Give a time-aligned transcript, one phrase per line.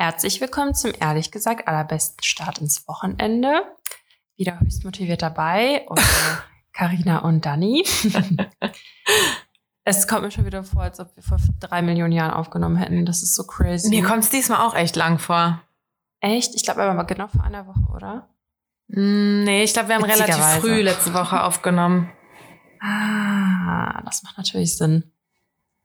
[0.00, 3.62] Herzlich willkommen zum ehrlich gesagt allerbesten Start ins Wochenende.
[4.36, 6.00] Wieder höchst motiviert dabei und
[6.72, 7.84] Karina und Dani.
[9.84, 13.06] es kommt mir schon wieder vor, als ob wir vor drei Millionen Jahren aufgenommen hätten.
[13.06, 13.88] Das ist so crazy.
[13.88, 15.60] Mir kommt es diesmal auch echt lang vor.
[16.20, 16.54] Echt?
[16.54, 18.28] Ich glaube aber genau vor einer Woche, oder?
[18.86, 22.08] Mm, nee, ich glaube, wir haben relativ früh letzte Woche aufgenommen.
[22.80, 25.10] Ah, das macht natürlich Sinn.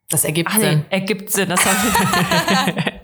[0.09, 0.81] Das ergibt Ach, Sinn.
[0.81, 1.49] Nee, ergibt Sinn.
[1.49, 2.75] Das haben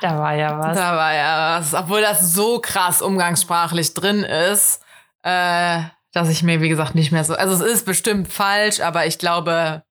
[0.00, 0.76] Da war ja was.
[0.76, 1.74] Da war ja was.
[1.74, 4.82] Obwohl das so krass umgangssprachlich drin ist,
[5.22, 7.34] äh, dass ich mir, wie gesagt, nicht mehr so.
[7.34, 9.82] Also es ist bestimmt falsch, aber ich glaube,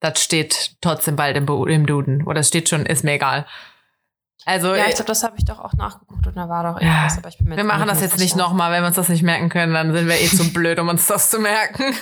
[0.00, 2.26] das steht trotzdem bald im, im Duden.
[2.26, 3.46] Oder es steht schon, ist mir egal.
[4.46, 7.18] Also, ja, ich glaube, das habe ich doch auch nachgeguckt und da war doch irgendwas,
[7.18, 9.22] aber ich bin mir Wir machen das jetzt nicht nochmal, wenn wir uns das nicht
[9.22, 11.94] merken können, dann sind wir eh zu blöd, um uns das zu merken.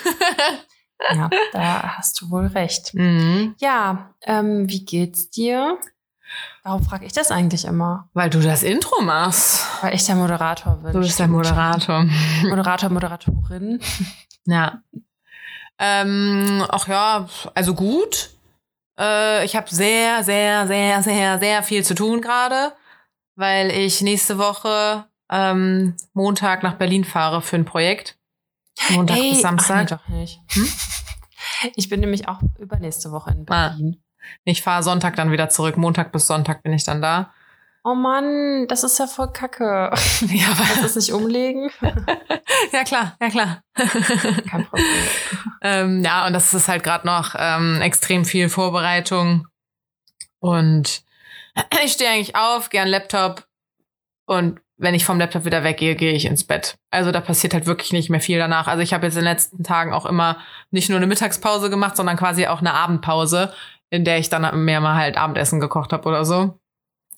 [1.14, 2.94] ja, da hast du wohl recht.
[2.94, 3.56] Mhm.
[3.58, 5.78] Ja, ähm, wie geht's dir?
[6.62, 8.08] Warum frage ich das eigentlich immer?
[8.12, 9.64] Weil du das Intro machst.
[9.82, 10.92] Weil ich der Moderator bin.
[10.92, 12.06] Du bist der Moderator.
[12.42, 13.80] Moderator, Moderatorin.
[14.44, 14.82] Ja.
[15.78, 18.30] Ähm, ach ja, also gut.
[18.98, 22.72] Äh, ich habe sehr, sehr, sehr, sehr, sehr viel zu tun gerade,
[23.36, 28.18] weil ich nächste Woche ähm, Montag nach Berlin fahre für ein Projekt.
[28.90, 29.92] Montag Ey, bis Samstag.
[29.92, 30.40] Ach, nee, doch nicht.
[30.48, 30.68] Hm?
[31.74, 33.68] Ich bin nämlich auch übernächste Woche in ah.
[33.68, 33.96] Berlin.
[33.98, 34.07] Ah.
[34.44, 35.76] Ich fahre Sonntag dann wieder zurück.
[35.76, 37.32] Montag bis Sonntag bin ich dann da.
[37.84, 39.90] Oh Mann, das ist ja voll kacke.
[40.26, 41.70] Ja, aber das nicht umlegen?
[42.72, 43.62] ja, klar, ja, klar.
[43.74, 44.86] Kein Problem.
[45.62, 49.46] ähm, ja, und das ist halt gerade noch ähm, extrem viel Vorbereitung.
[50.40, 51.02] Und
[51.84, 53.46] ich stehe eigentlich auf, gern Laptop.
[54.26, 56.76] Und wenn ich vom Laptop wieder weggehe, gehe ich ins Bett.
[56.90, 58.68] Also da passiert halt wirklich nicht mehr viel danach.
[58.68, 60.38] Also ich habe jetzt in den letzten Tagen auch immer
[60.70, 63.52] nicht nur eine Mittagspause gemacht, sondern quasi auch eine Abendpause,
[63.90, 66.58] in der ich dann mehr mal halt Abendessen gekocht habe oder so.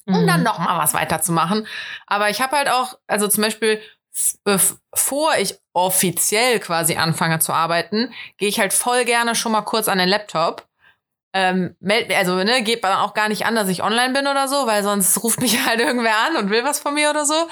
[0.07, 0.27] Um mhm.
[0.27, 1.67] dann noch mal was weiterzumachen.
[2.07, 3.81] Aber ich habe halt auch, also zum Beispiel,
[4.45, 9.89] bevor ich offiziell quasi anfange zu arbeiten, gehe ich halt voll gerne schon mal kurz
[9.89, 10.67] an den Laptop.
[11.33, 14.49] Ähm, meld, also ne, geht dann auch gar nicht an, dass ich online bin oder
[14.49, 17.49] so, weil sonst ruft mich halt irgendwer an und will was von mir oder so.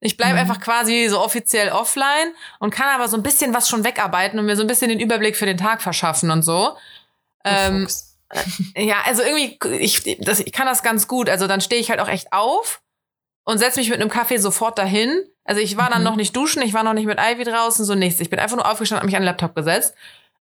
[0.00, 0.40] Ich bleibe mhm.
[0.40, 4.44] einfach quasi so offiziell offline und kann aber so ein bisschen was schon wegarbeiten und
[4.44, 6.76] mir so ein bisschen den Überblick für den Tag verschaffen und so.
[7.42, 7.88] Ähm,
[8.76, 11.28] ja, also irgendwie, ich, das, ich kann das ganz gut.
[11.28, 12.82] Also dann stehe ich halt auch echt auf
[13.44, 15.24] und setze mich mit einem Kaffee sofort dahin.
[15.44, 16.04] Also ich war dann mhm.
[16.04, 18.20] noch nicht duschen, ich war noch nicht mit Ivy draußen, so nichts.
[18.20, 19.94] Ich bin einfach nur aufgestanden, habe mich an den Laptop gesetzt.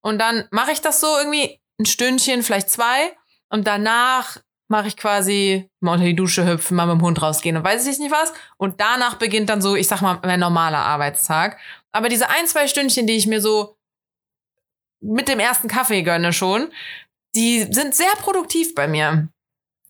[0.02, 3.16] Und dann mache ich das so irgendwie ein Stündchen, vielleicht zwei.
[3.50, 4.38] Und danach
[4.68, 7.85] mache ich quasi mal unter die Dusche hüpfen, mal mit dem Hund rausgehen und weiß
[7.85, 8.34] ich nicht was.
[8.58, 11.59] Und danach beginnt dann so, ich sag mal, mein normaler Arbeitstag.
[11.91, 13.75] Aber diese ein, zwei Stündchen, die ich mir so
[15.02, 16.72] mit dem ersten Kaffee gönne schon,
[17.35, 19.27] die sind sehr produktiv bei mir.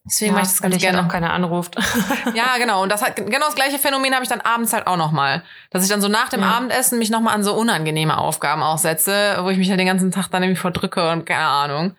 [0.04, 0.98] Deswegen ja, mache ich das ganz gerne.
[0.98, 1.76] Halt auch keiner anruft.
[2.34, 2.82] ja, genau.
[2.82, 5.44] Und das hat genau das gleiche Phänomen habe ich dann abends halt auch noch mal,
[5.70, 6.48] dass ich dann so nach dem ja.
[6.48, 10.10] Abendessen mich noch mal an so unangenehme Aufgaben aussetze, wo ich mich halt den ganzen
[10.10, 11.94] Tag dann irgendwie verdrücke und keine Ahnung.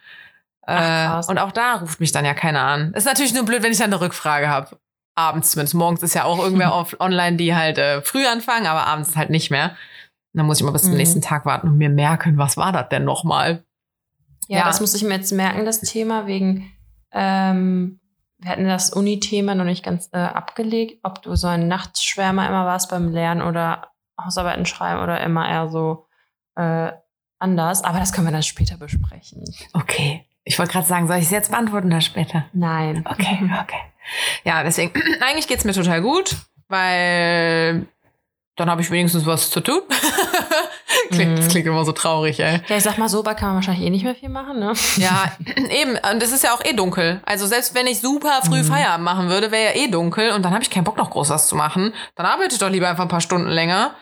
[0.66, 2.94] Ach, äh, und auch da ruft mich dann ja keiner an.
[2.94, 4.78] Ist natürlich nur blöd, wenn ich dann eine Rückfrage habe.
[5.16, 5.76] Abends zumindest.
[5.76, 9.30] Morgens ist ja auch irgendwer auf online, die halt äh, früh anfangen, aber abends halt
[9.30, 9.70] nicht mehr.
[10.34, 10.90] Und dann muss ich mal bis mhm.
[10.90, 13.64] zum nächsten Tag warten und mir merken, was war das denn noch mal?
[14.48, 16.72] Ja, ja, das muss ich mir jetzt merken, das Thema, wegen,
[17.12, 18.00] ähm,
[18.40, 22.66] wir hatten das Uni-Thema noch nicht ganz äh, abgelegt, ob du so ein Nachtschwärmer immer
[22.66, 23.90] warst beim Lernen oder
[24.22, 26.08] Hausarbeiten schreiben oder immer eher so
[26.56, 26.92] äh,
[27.40, 27.84] anders.
[27.84, 29.44] Aber das können wir dann später besprechen.
[29.74, 30.26] Okay.
[30.44, 32.46] Ich wollte gerade sagen, soll ich es jetzt beantworten oder später?
[32.52, 33.06] Nein.
[33.10, 33.80] Okay, okay.
[34.44, 36.36] Ja, deswegen, eigentlich geht's mir total gut,
[36.68, 37.88] weil
[38.56, 39.82] dann habe ich wenigstens was zu tun.
[41.12, 41.50] klingt, Das mhm.
[41.50, 42.62] klingt immer so traurig, ey.
[42.68, 44.74] Ja, ich sag mal, so bald kann man wahrscheinlich eh nicht mehr viel machen, ne?
[44.98, 45.98] Ja, eben.
[46.12, 47.22] Und es ist ja auch eh dunkel.
[47.26, 48.66] Also selbst wenn ich super früh mhm.
[48.66, 51.30] Feierabend machen würde, wäre ja eh dunkel und dann habe ich keinen Bock noch groß
[51.30, 51.94] was zu machen.
[52.16, 53.96] Dann arbeite ich doch lieber einfach ein paar Stunden länger.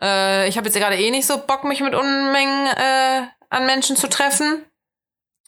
[0.00, 3.96] Äh, ich habe jetzt gerade eh nicht so Bock, mich mit Unmengen äh, an Menschen
[3.96, 4.64] zu treffen.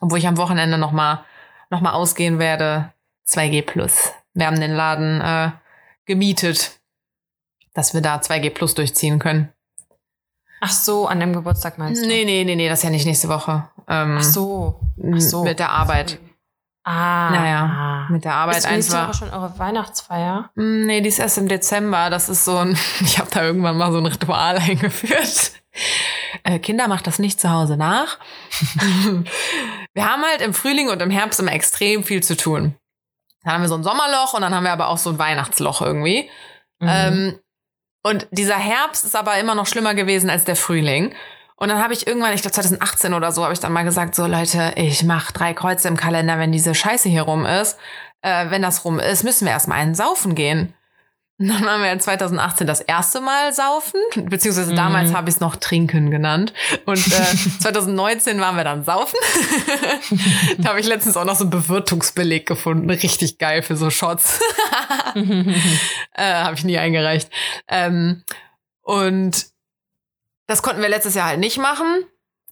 [0.01, 1.25] Obwohl ich am Wochenende noch mal,
[1.71, 2.93] noch mal ausgehen werde.
[3.29, 4.13] 2G Plus.
[4.35, 5.51] Wir haben den Laden äh,
[6.05, 6.79] gemietet,
[7.75, 9.53] dass wir da 2G Plus durchziehen können.
[10.61, 12.07] Ach so, an dem Geburtstag meinst du?
[12.07, 13.69] Nee, nee, nee, nee, das ist ja nicht nächste Woche.
[13.87, 14.81] Ähm, Ach so.
[15.13, 15.45] Ach so.
[15.45, 16.19] Mit der Arbeit.
[16.85, 17.31] Ah.
[17.31, 20.51] Naja, mit der Arbeit ist nächste Woche schon eure Weihnachtsfeier?
[20.55, 22.11] Mm, nee, die ist erst im Dezember.
[22.11, 25.53] Das ist so ein, ich habe da irgendwann mal so ein Ritual eingeführt.
[26.45, 28.19] Äh, Kinder macht das nicht zu Hause nach.
[29.95, 32.75] wir haben halt im Frühling und im Herbst immer extrem viel zu tun.
[33.43, 35.81] Dann haben wir so ein Sommerloch und dann haben wir aber auch so ein Weihnachtsloch
[35.83, 36.29] irgendwie.
[36.81, 36.89] Mhm.
[36.89, 37.39] Ähm,
[38.05, 41.15] und dieser Herbst ist aber immer noch schlimmer gewesen als der Frühling.
[41.57, 44.15] Und dann habe ich irgendwann, ich glaube 2018 oder so, habe ich dann mal gesagt,
[44.15, 47.79] so Leute, ich mache drei Kreuze im Kalender, wenn diese Scheiße hier rum ist.
[48.23, 50.75] äh, wenn das rum ist, müssen wir erstmal einen saufen gehen.
[51.39, 54.77] Dann waren wir 2018 das erste Mal saufen, beziehungsweise Mhm.
[54.77, 56.53] damals habe ich es noch trinken genannt.
[56.87, 59.19] Und äh, 2019 waren wir dann saufen.
[60.59, 62.89] da habe ich letztens auch noch so einen Bewirtungsbeleg gefunden.
[62.89, 64.39] Richtig geil für so Shots.
[66.15, 67.31] äh, habe ich nie eingereicht.
[67.69, 68.23] Ähm,
[68.83, 69.47] und
[70.47, 72.05] das konnten wir letztes Jahr halt nicht machen.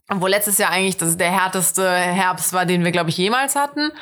[0.08, 3.92] Obwohl letztes Jahr eigentlich das der härteste Herbst war, den wir, glaube ich, jemals hatten.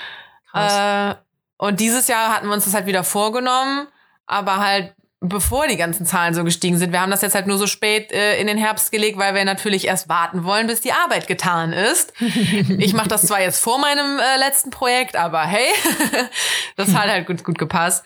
[0.50, 1.16] Krass.
[1.16, 1.20] Äh,
[1.58, 3.86] und dieses Jahr hatten wir uns das halt wieder vorgenommen,
[4.30, 6.92] aber halt bevor die ganzen Zahlen so gestiegen sind.
[6.92, 9.44] Wir haben das jetzt halt nur so spät äh, in den Herbst gelegt, weil wir
[9.44, 12.14] natürlich erst warten wollen, bis die Arbeit getan ist.
[12.78, 15.68] ich mache das zwar jetzt vor meinem äh, letzten Projekt, aber hey,
[16.76, 18.02] das hat halt gut, gut gepasst.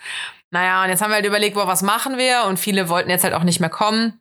[0.50, 2.44] Naja, und jetzt haben wir halt überlegt, boah, was machen wir?
[2.46, 4.20] Und viele wollten jetzt halt auch nicht mehr kommen.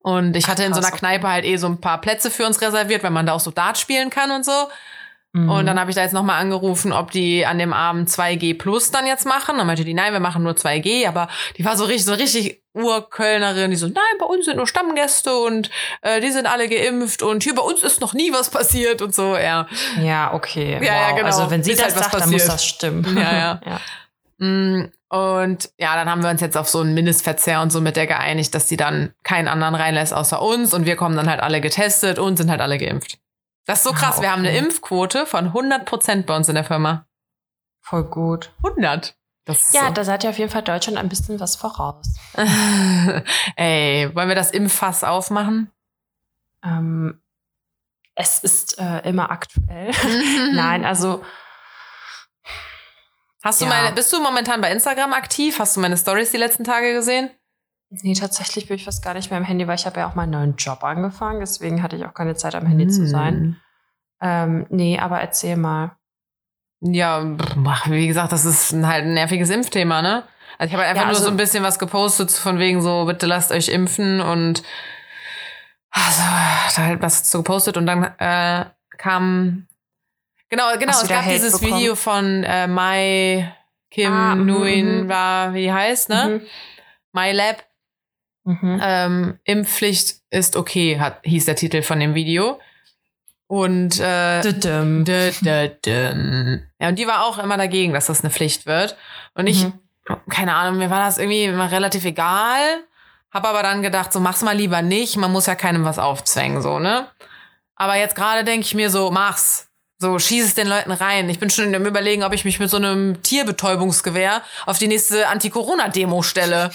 [0.00, 2.46] Und ich Ach, hatte in so einer Kneipe halt eh so ein paar Plätze für
[2.46, 4.68] uns reserviert, weil man da auch so Dart spielen kann und so.
[5.34, 5.50] Mhm.
[5.50, 8.92] Und dann habe ich da jetzt nochmal angerufen, ob die an dem Abend 2G plus
[8.92, 9.58] dann jetzt machen.
[9.58, 11.28] Dann meinte die, nein, wir machen nur 2G, aber
[11.58, 15.34] die war so richtig, so richtig Urkölnerin, die so, nein, bei uns sind nur Stammgäste
[15.36, 15.70] und
[16.02, 19.12] äh, die sind alle geimpft und hier bei uns ist noch nie was passiert und
[19.12, 19.66] so, ja.
[20.00, 20.78] Ja, okay.
[20.80, 21.16] Ja, ja, wow.
[21.16, 21.26] genau.
[21.26, 23.04] Also wenn sie Ist das halt sagt, dann muss das stimmen.
[23.16, 23.60] Ja, ja.
[23.66, 23.80] ja.
[24.38, 27.96] Mm, Und ja, dann haben wir uns jetzt auf so einen Mindestverzehr und so mit
[27.96, 31.40] der geeinigt, dass die dann keinen anderen reinlässt außer uns und wir kommen dann halt
[31.40, 33.18] alle getestet und sind halt alle geimpft.
[33.66, 34.20] Das ist so Ah, krass.
[34.20, 34.56] Wir haben eine.
[34.56, 37.06] Impfquote von 100 Prozent bei uns in der Firma.
[37.80, 38.52] Voll gut.
[38.62, 39.16] 100.
[39.46, 39.92] Das Ja, so.
[39.92, 42.06] da seid ihr auf jeden Fall Deutschland ein bisschen was voraus.
[43.56, 45.70] Ey, wollen wir das Impffass aufmachen?
[46.64, 47.20] Ähm,
[48.14, 49.90] es ist äh, immer aktuell.
[50.54, 51.22] Nein, also
[53.42, 53.70] Hast du Ja.
[53.70, 55.58] meine, bist du momentan bei Instagram aktiv?
[55.58, 57.30] Hast du meine Stories die letzten Tage gesehen?
[58.02, 60.14] Nee, tatsächlich bin ich fast gar nicht mehr im Handy, weil ich habe ja auch
[60.14, 61.40] meinen neuen Job angefangen.
[61.40, 63.60] Deswegen hatte ich auch keine Zeit, am Handy zu sein.
[64.20, 65.96] Ähm, nee, aber erzähl mal.
[66.80, 67.22] Ja,
[67.86, 70.24] wie gesagt, das ist halt ein nerviges Impfthema, ne?
[70.58, 72.80] Also ich habe halt einfach Ja, nur also- so ein bisschen was gepostet von wegen
[72.82, 74.62] so, bitte lasst euch impfen und
[75.90, 76.22] also,
[76.76, 78.64] da halt was so gepostet und dann äh,
[78.98, 79.66] kam
[80.48, 81.80] genau, genau, Hast es gab Hate dieses bekommen?
[81.80, 83.54] Video von äh, Mai
[83.90, 85.08] Kim Ah, mhm, Nguyen mhm.
[85.08, 86.40] war, wie die heißt, ne?
[87.12, 87.62] My Lab,
[88.44, 88.80] Mhm.
[88.82, 92.60] Ähm, Impfpflicht ist okay, hat, hieß der Titel von dem Video.
[93.46, 95.04] Und äh, Düdüm.
[95.04, 96.62] Dö, dö, düm.
[96.78, 98.96] Ja, und die war auch immer dagegen, dass das eine Pflicht wird.
[99.34, 99.72] Und ich, Mhm.
[100.30, 102.60] keine Ahnung, mir war das irgendwie immer relativ egal.
[103.30, 105.16] Hab aber dann gedacht, so mach's mal lieber nicht.
[105.16, 107.06] Man muss ja keinem was aufzwängen, so, ne?
[107.76, 109.68] Aber jetzt gerade denke ich mir so, mach's.
[109.98, 111.28] So, schieß es den Leuten rein.
[111.30, 115.28] Ich bin schon im Überlegen, ob ich mich mit so einem Tierbetäubungsgewehr auf die nächste
[115.28, 116.70] Anti-Corona-Demo stelle.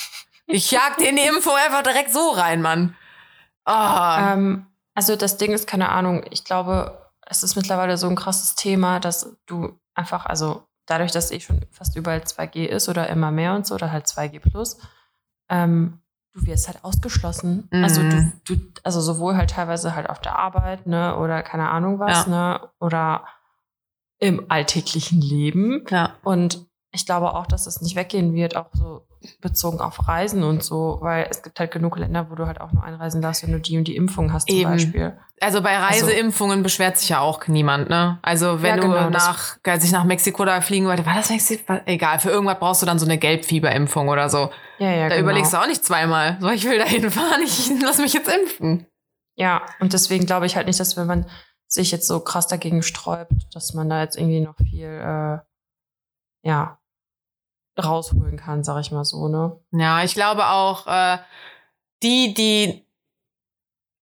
[0.51, 2.95] Ich jag den die Impfung einfach direkt so rein, Mann.
[3.65, 4.33] Ah.
[4.33, 4.65] Ähm,
[4.95, 8.99] also das Ding ist, keine Ahnung, ich glaube, es ist mittlerweile so ein krasses Thema,
[8.99, 13.53] dass du einfach, also dadurch, dass eh schon fast überall 2G ist oder immer mehr
[13.53, 14.79] und so, oder halt 2G plus,
[15.49, 16.01] ähm,
[16.33, 17.69] du wirst halt ausgeschlossen.
[17.71, 17.83] Mhm.
[17.83, 21.99] Also du, du, also sowohl halt teilweise halt auf der Arbeit, ne, oder keine Ahnung
[21.99, 23.25] was, ne, oder
[24.17, 25.85] im alltäglichen Leben.
[25.89, 26.15] ja.
[26.23, 29.05] Und ich glaube auch, dass es nicht weggehen wird, auch so
[29.41, 32.71] bezogen auf Reisen und so, weil es gibt halt genug Länder, wo du halt auch
[32.71, 34.71] nur einreisen darfst, wenn du die und die Impfung hast zum Eben.
[34.71, 35.17] Beispiel.
[35.41, 38.17] Also bei Also- Reiseimpfungen beschwert sich ja auch niemand, ne?
[38.21, 41.15] Also wenn Ja, du genau, das- nach, als ich nach Mexiko da fliegen wollte, war
[41.15, 41.79] das Mexiko?
[41.85, 44.49] Egal, für irgendwas brauchst du dann so eine Gelbfieberimpfung oder so.
[44.79, 45.27] Ja, ja, da genau.
[45.29, 46.37] überlegst du auch nicht zweimal.
[46.39, 48.85] So, ich will da hinfahren, ich lass mich jetzt impfen.
[49.35, 51.25] Ja, und deswegen glaube ich halt nicht, dass wenn man
[51.67, 55.37] sich jetzt so krass dagegen sträubt, dass man da jetzt irgendwie noch viel, äh,
[56.41, 56.79] ja,
[57.77, 59.59] rausholen kann, sag ich mal so, ne?
[59.71, 61.17] Ja, ich glaube auch, äh,
[62.03, 62.85] die, die.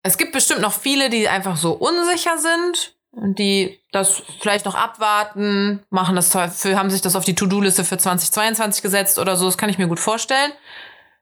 [0.03, 4.75] Es gibt bestimmt noch viele, die einfach so unsicher sind und die das vielleicht noch
[4.75, 9.45] abwarten, machen das für, haben sich das auf die To-Do-Liste für 2022 gesetzt oder so.
[9.45, 10.51] Das kann ich mir gut vorstellen.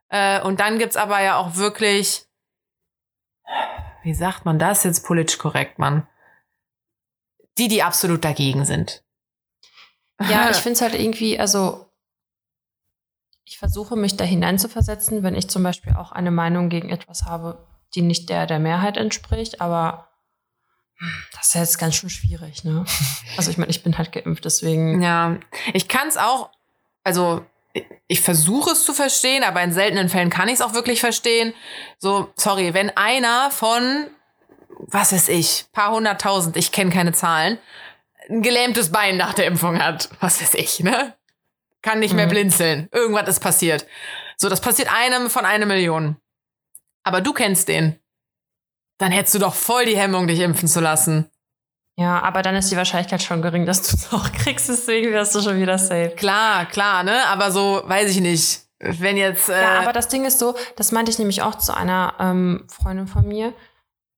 [0.10, 2.26] Äh, und dann gibt's aber ja auch wirklich,
[4.04, 6.08] wie sagt man das jetzt politisch korrekt, Mann?
[7.58, 9.03] Die, die absolut dagegen sind.
[10.30, 11.86] Ja, ich finde es halt irgendwie, also
[13.46, 17.66] ich versuche mich da hineinzuversetzen, wenn ich zum Beispiel auch eine Meinung gegen etwas habe,
[17.96, 20.08] die nicht der der Mehrheit entspricht, aber
[20.98, 22.86] hm, das ist ja jetzt ganz schön schwierig, ne?
[23.38, 25.02] Also ich meine, ich bin halt geimpft, deswegen.
[25.02, 25.38] Ja,
[25.74, 26.50] ich kann es auch,
[27.04, 30.74] also ich- ich versuche es zu verstehen, aber in seltenen Fällen kann ich es auch
[30.74, 31.54] wirklich verstehen.
[31.98, 34.08] So, sorry, wenn einer von,
[34.78, 37.58] was weiß ich, paar hunderttausend, ich kenne keine Zahlen,
[38.30, 41.14] ein gelähmtes Bein nach der Impfung hat, was weiß ich, ne?
[41.82, 42.32] Kann nicht mehr Mhm.
[42.32, 42.90] blinzeln.
[42.92, 43.86] Irgendwas ist passiert.
[44.38, 46.18] So, das passiert einem von einer Million.
[47.04, 48.00] Aber du kennst den.
[48.98, 51.30] Dann hättest du doch voll die Hemmung, dich impfen zu lassen.
[51.98, 55.36] Ja, aber dann ist die Wahrscheinlichkeit schon gering, dass du es auch kriegst, deswegen wärst
[55.36, 56.14] du schon wieder safe.
[56.16, 57.26] Klar, klar, ne?
[57.28, 58.62] Aber so, weiß ich nicht.
[58.80, 59.50] Wenn jetzt.
[59.50, 62.66] Äh ja, aber das Ding ist so, das meinte ich nämlich auch zu einer ähm,
[62.70, 63.54] Freundin von mir.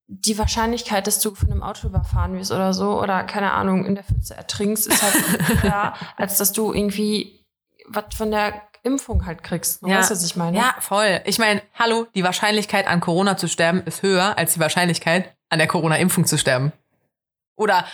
[0.08, 3.96] Die Wahrscheinlichkeit, dass du von einem Auto überfahren wirst oder so, oder keine Ahnung, in
[3.96, 7.44] der Pfütze ertrinkst, ist halt höher, als dass du irgendwie
[7.88, 9.82] was von der Impfung halt kriegst.
[9.82, 9.98] Ja.
[9.98, 10.58] Weißt du, was ich meine?
[10.58, 11.22] Ja, voll.
[11.26, 15.58] Ich meine, hallo, die Wahrscheinlichkeit an Corona zu sterben ist höher als die Wahrscheinlichkeit an
[15.58, 16.72] der Corona-Impfung zu sterben.
[17.56, 17.86] Oder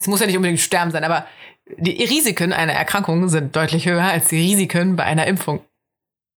[0.00, 1.26] es muss ja nicht unbedingt sterben sein, aber
[1.76, 5.64] die Risiken einer Erkrankung sind deutlich höher als die Risiken bei einer Impfung.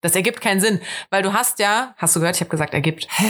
[0.02, 0.80] Das ergibt keinen Sinn,
[1.10, 3.06] weil du hast ja, hast du gehört, ich habe gesagt, ergibt.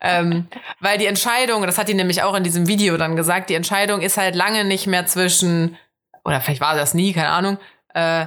[0.00, 0.48] ähm,
[0.80, 4.00] weil die Entscheidung, das hat die nämlich auch in diesem Video dann gesagt, die Entscheidung
[4.00, 5.76] ist halt lange nicht mehr zwischen,
[6.24, 7.58] oder vielleicht war das nie, keine Ahnung,
[7.92, 8.26] äh,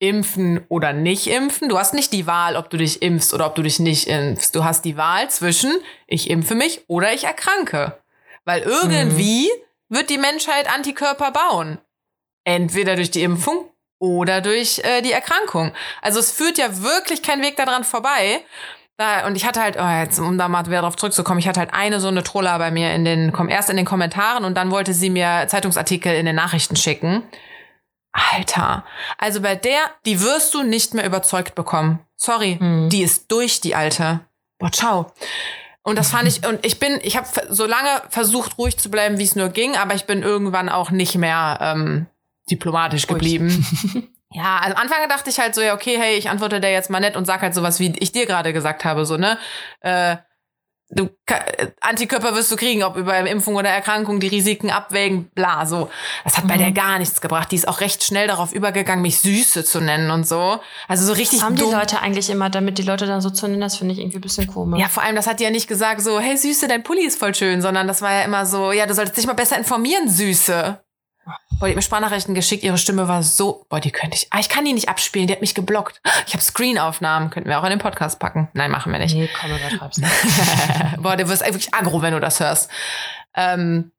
[0.00, 1.68] impfen oder nicht impfen.
[1.68, 4.54] Du hast nicht die Wahl, ob du dich impfst oder ob du dich nicht impfst.
[4.54, 5.72] Du hast die Wahl zwischen,
[6.08, 7.96] ich impfe mich oder ich erkranke.
[8.44, 9.96] Weil irgendwie mhm.
[9.96, 11.78] wird die Menschheit Antikörper bauen.
[12.44, 13.70] Entweder durch die Impfung
[14.00, 15.72] oder durch äh, die Erkrankung.
[16.02, 18.42] Also es führt ja wirklich kein Weg daran vorbei.
[18.96, 21.60] Da, und ich hatte halt, oh, jetzt, um da mal wieder drauf zurückzukommen, ich hatte
[21.60, 24.70] halt eine so eine Troller bei mir in den, erst in den Kommentaren und dann
[24.70, 27.22] wollte sie mir Zeitungsartikel in den Nachrichten schicken.
[28.12, 28.84] Alter,
[29.18, 32.00] also bei der, die wirst du nicht mehr überzeugt bekommen.
[32.16, 32.88] Sorry, mhm.
[32.88, 34.20] die ist durch, die alte.
[34.58, 35.12] Boah, ciao.
[35.82, 39.18] Und das fand ich, und ich bin, ich habe so lange versucht, ruhig zu bleiben,
[39.18, 42.06] wie es nur ging, aber ich bin irgendwann auch nicht mehr ähm,
[42.50, 43.64] diplomatisch geblieben.
[44.32, 46.90] ja, also am Anfang dachte ich halt so, ja, okay, hey, ich antworte der jetzt
[46.90, 49.38] mal nett und sag halt sowas, wie ich dir gerade gesagt habe, so, ne?
[49.80, 50.16] Äh,
[50.90, 51.08] du
[51.80, 55.88] Antikörper wirst du kriegen, ob über Impfung oder Erkrankung, die Risiken abwägen, bla, so.
[56.24, 56.48] Das hat mhm.
[56.48, 57.50] bei der gar nichts gebracht.
[57.52, 60.60] Die ist auch recht schnell darauf übergegangen, mich Süße zu nennen und so.
[60.88, 61.38] Also so richtig.
[61.38, 61.70] Das haben dumm.
[61.70, 64.18] die Leute eigentlich immer, damit die Leute dann so zu nennen, das finde ich irgendwie
[64.18, 64.80] ein bisschen komisch.
[64.80, 67.18] Ja, vor allem, das hat die ja nicht gesagt so, hey Süße, dein Pulli ist
[67.18, 70.08] voll schön, sondern das war ja immer so, ja, du solltest dich mal besser informieren,
[70.08, 70.80] Süße.
[71.24, 74.38] Boah, die hat mir Sprachnachrichten geschickt, ihre Stimme war so, boah, die könnte ich, ah,
[74.40, 76.00] ich kann die nicht abspielen, die hat mich geblockt.
[76.26, 78.48] Ich habe Screenaufnahmen, könnten wir auch in den Podcast packen.
[78.54, 79.14] Nein, machen wir nicht.
[79.14, 80.10] Nee, komm, übertreib's nicht.
[81.02, 82.70] boah, du wirst wirklich aggro, wenn du das hörst.
[83.34, 83.92] Ähm,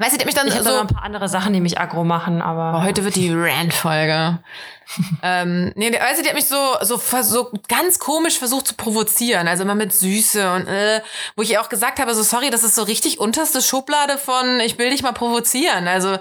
[0.00, 0.62] Weißt du, die hat mich dann ich so.
[0.62, 2.72] noch ein paar andere Sachen, die mich aggro machen, aber.
[2.72, 4.38] Boah, heute wird die Rant-Folge.
[5.22, 9.46] ähm, nee, weißt du, die hat mich so, so, so ganz komisch versucht zu provozieren.
[9.46, 11.02] Also immer mit Süße und, äh,
[11.36, 14.60] wo ich ihr auch gesagt habe, so, sorry, das ist so richtig unterste Schublade von,
[14.60, 15.86] ich will dich mal provozieren.
[15.86, 16.16] Also,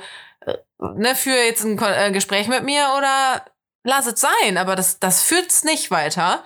[0.45, 3.45] ne, für jetzt ein äh, Gespräch mit mir oder
[3.83, 6.43] lass es sein, aber das, das führt's nicht weiter.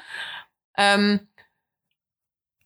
[0.77, 1.27] Ähm,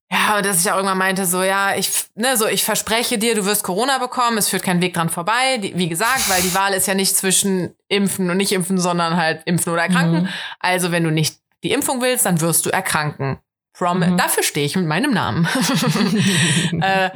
[0.10, 3.36] ja, und dass ich auch irgendwann meinte, so, ja, ich, ne, so, ich verspreche dir,
[3.36, 5.58] du wirst Corona bekommen, es führt kein Weg dran vorbei.
[5.58, 9.18] Die, wie gesagt, weil die Wahl ist ja nicht zwischen impfen und nicht impfen, sondern
[9.18, 10.24] halt impfen oder erkranken.
[10.24, 10.30] Mhm.
[10.60, 13.40] Also, wenn du nicht die Impfung willst, dann wirst du erkranken.
[13.74, 14.18] From, mhm.
[14.18, 15.46] dafür stehe ich mit meinem Namen.
[16.82, 17.10] äh,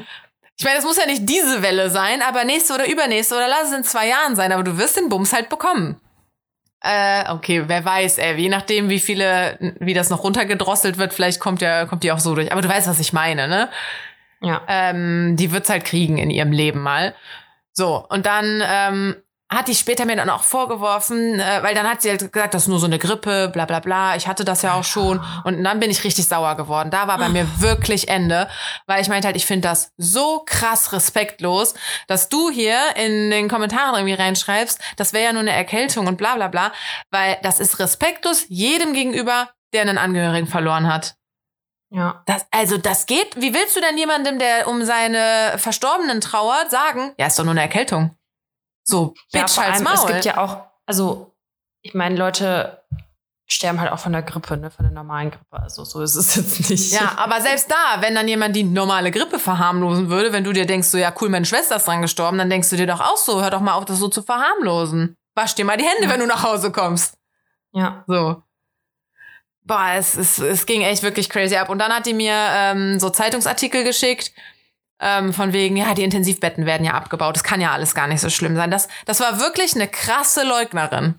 [0.61, 3.69] ich meine, es muss ja nicht diese Welle sein, aber nächste oder übernächste oder lass
[3.69, 5.99] es in zwei Jahren sein, aber du wirst den Bums halt bekommen.
[6.81, 11.39] Äh, okay, wer weiß, ey, je nachdem, wie viele, wie das noch runtergedrosselt wird, vielleicht
[11.39, 12.51] kommt ja, kommt die auch so durch.
[12.51, 13.69] Aber du weißt, was ich meine, ne?
[14.39, 14.61] Ja.
[14.67, 17.15] Ähm, die wird's halt kriegen in ihrem Leben mal.
[17.73, 19.15] So, und dann ähm,
[19.53, 22.63] hat die später mir dann auch vorgeworfen, äh, weil dann hat sie halt gesagt, das
[22.63, 24.15] ist nur so eine Grippe, bla bla bla.
[24.15, 25.21] Ich hatte das ja auch schon.
[25.43, 26.89] Und dann bin ich richtig sauer geworden.
[26.89, 28.47] Da war bei mir wirklich Ende,
[28.87, 31.73] weil ich meinte halt, ich finde das so krass respektlos,
[32.07, 36.17] dass du hier in den Kommentaren irgendwie reinschreibst, das wäre ja nur eine Erkältung und
[36.17, 36.71] bla bla bla,
[37.09, 41.15] weil das ist respektlos jedem gegenüber, der einen Angehörigen verloren hat.
[41.93, 42.23] Ja.
[42.25, 43.35] Das, also das geht.
[43.35, 47.51] Wie willst du denn jemandem, der um seine Verstorbenen trauert, sagen, ja, ist doch nur
[47.51, 48.15] eine Erkältung?
[48.91, 49.93] So, ja, Bitch, allem, Maul.
[49.95, 51.33] Es gibt ja auch, also,
[51.81, 52.81] ich meine, Leute
[53.51, 55.61] sterben halt auch von der Grippe, ne, von der normalen Grippe.
[55.61, 56.93] Also so ist es jetzt nicht.
[56.93, 60.65] Ja, aber selbst da, wenn dann jemand die normale Grippe verharmlosen würde, wenn du dir
[60.65, 63.17] denkst, so ja cool, meine Schwester ist dran gestorben, dann denkst du dir doch auch
[63.17, 65.17] so, hör doch mal auf, das so zu verharmlosen.
[65.35, 66.09] Wasch dir mal die Hände, ja.
[66.09, 67.17] wenn du nach Hause kommst.
[67.73, 68.03] Ja.
[68.07, 68.41] So.
[69.63, 71.69] Boah, es, es, es ging echt wirklich crazy ab.
[71.69, 74.31] Und dann hat die mir ähm, so Zeitungsartikel geschickt,
[75.01, 77.35] ähm, von wegen, ja, die Intensivbetten werden ja abgebaut.
[77.35, 78.71] Das kann ja alles gar nicht so schlimm sein.
[78.71, 81.15] Das, das war wirklich eine krasse Leugnerin.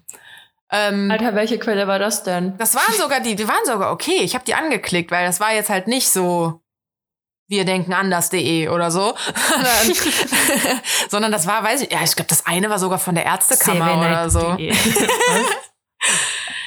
[0.70, 2.56] Ähm, Alter, welche Quelle war das denn?
[2.56, 4.20] Das waren sogar die, die waren sogar okay.
[4.22, 6.62] Ich habe die angeklickt, weil das war jetzt halt nicht so
[7.48, 9.14] wir denken anders.de oder so,
[11.10, 13.98] sondern das war, weiß ich, ja, ich glaube, das eine war sogar von der Ärztekammer
[13.98, 14.56] oder so.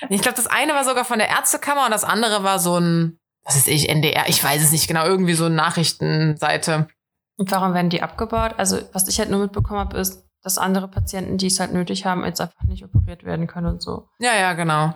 [0.09, 3.19] ich glaube, das eine war sogar von der Ärztekammer und das andere war so ein,
[3.43, 6.87] was ist ich, NDR, ich weiß es nicht genau, irgendwie so eine Nachrichtenseite.
[7.37, 8.53] Und warum werden die abgebaut?
[8.57, 12.05] Also, was ich halt nur mitbekommen habe, ist, dass andere Patienten, die es halt nötig
[12.05, 14.07] haben, jetzt einfach nicht operiert werden können und so.
[14.19, 14.93] Ja, ja, genau.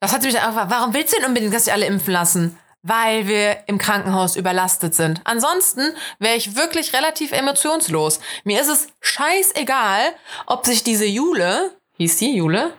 [0.00, 2.58] Das hat mich einfach, warum willst du denn unbedingt, dass sie alle impfen lassen?
[2.86, 5.22] weil wir im Krankenhaus überlastet sind.
[5.24, 8.20] Ansonsten wäre ich wirklich relativ emotionslos.
[8.44, 10.12] Mir ist es scheißegal,
[10.44, 12.74] ob sich diese Jule, hieß die Jule,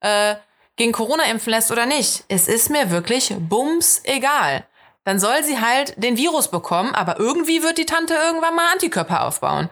[0.00, 0.34] äh,
[0.76, 2.24] gegen Corona impfen lässt oder nicht.
[2.28, 4.66] Es ist mir wirklich bums egal.
[5.04, 9.24] Dann soll sie halt den Virus bekommen, aber irgendwie wird die Tante irgendwann mal Antikörper
[9.24, 9.70] aufbauen.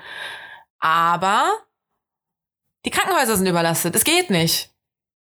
[0.80, 1.50] Aber
[2.84, 3.94] die Krankenhäuser sind überlastet.
[3.94, 4.70] Es geht nicht.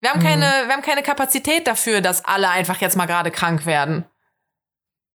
[0.01, 3.67] Wir haben, keine, wir haben keine Kapazität dafür, dass alle einfach jetzt mal gerade krank
[3.67, 4.05] werden.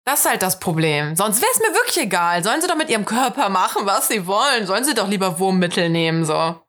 [0.06, 1.16] Das ist halt das Problem.
[1.16, 2.44] Sonst wäre es mir wirklich egal.
[2.44, 4.66] Sollen sie doch mit ihrem Körper machen, was sie wollen.
[4.66, 6.60] Sollen sie doch lieber Wurmmittel nehmen, so.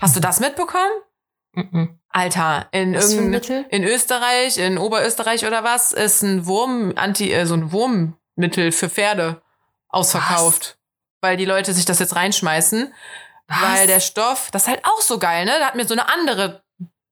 [0.00, 0.90] Hast du das mitbekommen?
[1.52, 1.98] Mhm.
[2.14, 7.54] Alter, in Was in Österreich, in Oberösterreich oder was, ist ein Wurm, Anti, äh, so
[7.54, 9.42] ein Wurmmittel für Pferde
[9.88, 10.78] ausverkauft.
[11.20, 12.94] Weil die Leute sich das jetzt reinschmeißen.
[13.48, 13.60] Was?
[13.62, 15.52] Weil der Stoff, das ist halt auch so geil, ne?
[15.58, 16.62] Da hat mir so eine andere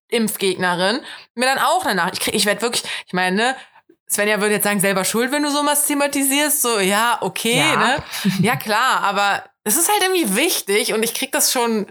[0.08, 1.00] Impfgegnerin
[1.34, 2.18] mir dann auch eine Nachricht.
[2.18, 3.56] Ich, krieg- ich werde wirklich, ich meine, ne?
[4.10, 6.60] Svenja würde jetzt sagen, selber schuld, wenn du sowas thematisierst.
[6.60, 7.76] So, ja, okay, Ja.
[7.76, 8.02] ne?
[8.40, 11.86] Ja, klar, aber es ist halt irgendwie wichtig und ich krieg das schon.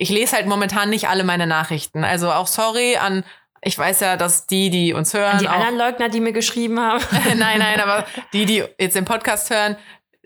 [0.00, 2.04] Ich lese halt momentan nicht alle meine Nachrichten.
[2.04, 3.24] Also auch sorry an,
[3.60, 6.78] ich weiß ja, dass die, die uns hören, Die auch, anderen Leugner, die mir geschrieben
[6.78, 7.04] haben.
[7.36, 9.76] nein, nein, aber die, die jetzt den Podcast hören,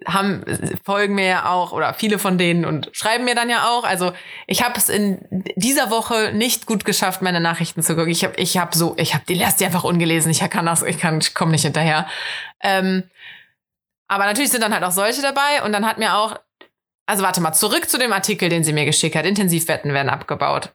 [0.06, 0.44] haben
[0.84, 3.84] folgen mir ja auch oder viele von denen und schreiben mir dann ja auch.
[3.84, 4.12] Also
[4.46, 5.20] ich habe es in
[5.56, 8.10] dieser Woche nicht gut geschafft, meine Nachrichten zu gucken.
[8.10, 10.30] Ich habe, ich habe so, ich habe die lässt die einfach ungelesen.
[10.30, 12.08] Ich kann das, ich kann, ich komme nicht hinterher.
[12.60, 13.04] Ähm,
[14.08, 16.38] aber natürlich sind dann halt auch solche dabei und dann hat mir auch,
[17.12, 19.26] also warte mal, zurück zu dem Artikel, den sie mir geschickt hat.
[19.26, 20.72] Intensivwetten werden abgebaut.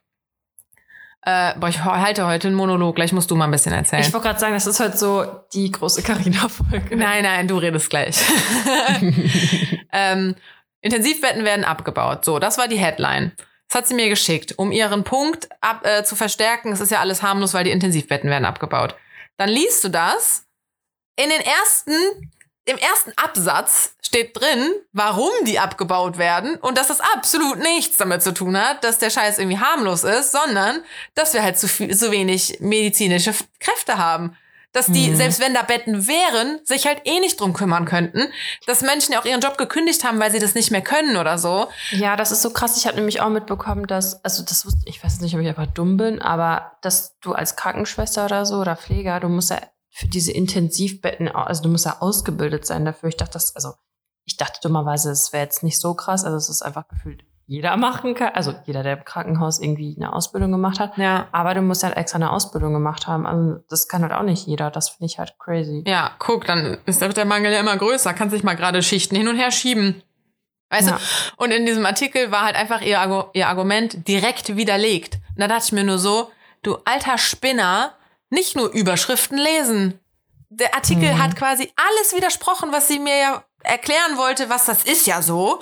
[1.22, 2.94] Äh, boah, ich halte heute einen Monolog.
[2.94, 4.02] Gleich musst du mal ein bisschen erzählen.
[4.02, 6.96] Ich wollte gerade sagen, das ist heute so die große Carina-Folge.
[6.96, 8.16] Nein, nein, du redest gleich.
[9.92, 10.36] ähm,
[10.80, 12.24] Intensivbetten werden abgebaut.
[12.24, 13.32] So, das war die Headline.
[13.68, 16.70] Das hat sie mir geschickt, um ihren Punkt ab, äh, zu verstärken.
[16.70, 18.94] Es ist ja alles harmlos, weil die Intensivbetten werden abgebaut.
[19.38, 20.44] Dann liest du das.
[21.16, 22.30] In den ersten,
[22.68, 28.22] im ersten Absatz steht drin, warum die abgebaut werden und dass das absolut nichts damit
[28.22, 30.82] zu tun hat, dass der Scheiß irgendwie harmlos ist, sondern
[31.14, 34.36] dass wir halt zu, viel, zu wenig medizinische Kräfte haben
[34.72, 35.16] dass die, Mhm.
[35.16, 38.30] selbst wenn da Betten wären, sich halt eh nicht drum kümmern könnten,
[38.66, 41.38] dass Menschen ja auch ihren Job gekündigt haben, weil sie das nicht mehr können oder
[41.38, 41.68] so.
[41.92, 42.76] Ja, das ist so krass.
[42.76, 45.66] Ich habe nämlich auch mitbekommen, dass, also das wusste ich, weiß nicht, ob ich einfach
[45.72, 49.58] dumm bin, aber dass du als Krankenschwester oder so oder Pfleger, du musst ja
[49.98, 53.08] für diese Intensivbetten, also du musst ja ausgebildet sein dafür.
[53.08, 53.72] Ich dachte, das, also
[54.24, 56.24] ich dachte dummerweise, es wäre jetzt nicht so krass.
[56.24, 60.12] Also es ist einfach gefühlt jeder machen kann, also jeder, der im Krankenhaus irgendwie eine
[60.12, 60.96] Ausbildung gemacht hat.
[60.98, 61.28] Ja.
[61.32, 63.26] Aber du musst halt extra eine Ausbildung gemacht haben.
[63.26, 64.70] Also das kann halt auch nicht jeder.
[64.70, 65.82] Das finde ich halt crazy.
[65.86, 69.26] Ja, guck, dann ist der Mangel ja immer größer, kann sich mal gerade Schichten hin
[69.28, 70.02] und her schieben.
[70.70, 70.96] Weißt Ja.
[70.98, 71.42] du?
[71.42, 75.14] Und in diesem Artikel war halt einfach ihr, Argu ihr Argument direkt widerlegt.
[75.30, 76.30] Und da dachte ich mir nur so,
[76.62, 77.94] du alter Spinner,
[78.30, 79.98] nicht nur Überschriften lesen.
[80.50, 81.22] Der Artikel Mhm.
[81.22, 85.60] hat quasi alles widersprochen, was sie mir ja erklären wollte, was das ist ja so.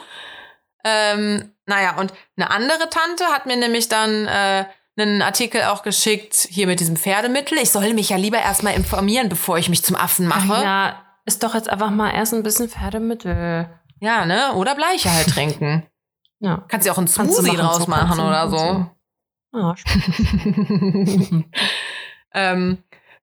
[0.85, 6.35] Ähm, naja, und eine andere Tante hat mir nämlich dann äh, einen Artikel auch geschickt,
[6.51, 7.59] hier mit diesem Pferdemittel.
[7.59, 10.63] Ich soll mich ja lieber erstmal informieren, bevor ich mich zum Affen mache.
[10.63, 13.69] Ja, ist doch jetzt einfach mal erst ein bisschen Pferdemittel.
[14.01, 14.53] Ja, ne?
[14.55, 15.87] Oder Bleiche halt trinken.
[16.39, 16.67] Ja.
[16.69, 18.87] Kannst du auch einen Smoothie draus machen oder und so.
[19.59, 21.47] Ja, stimmt.
[22.37, 22.79] Ähm,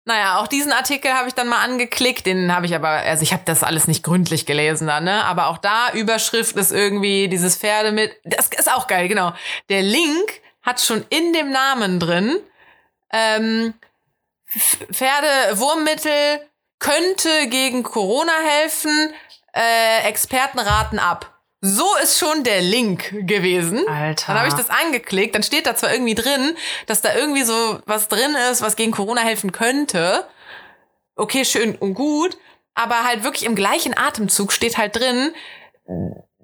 [0.05, 2.25] naja, auch diesen Artikel habe ich dann mal angeklickt.
[2.25, 5.23] Den habe ich aber, also ich habe das alles nicht gründlich gelesen dann, ne?
[5.23, 8.13] Aber auch da Überschrift ist irgendwie dieses Pferde mit.
[8.25, 9.31] Das ist auch geil, genau.
[9.69, 12.37] Der Link hat schon in dem Namen drin.
[13.13, 13.73] Ähm,
[14.53, 16.41] F- Pferde, Wurmmittel
[16.79, 19.13] könnte gegen Corona helfen.
[19.53, 21.32] Äh, Experten raten ab.
[21.65, 23.87] So ist schon der Link gewesen.
[23.87, 24.25] Alter.
[24.27, 27.79] Dann habe ich das angeklickt, dann steht da zwar irgendwie drin, dass da irgendwie so
[27.85, 30.27] was drin ist, was gegen Corona helfen könnte.
[31.15, 32.37] Okay, schön und gut,
[32.75, 35.33] aber halt wirklich im gleichen Atemzug steht halt drin,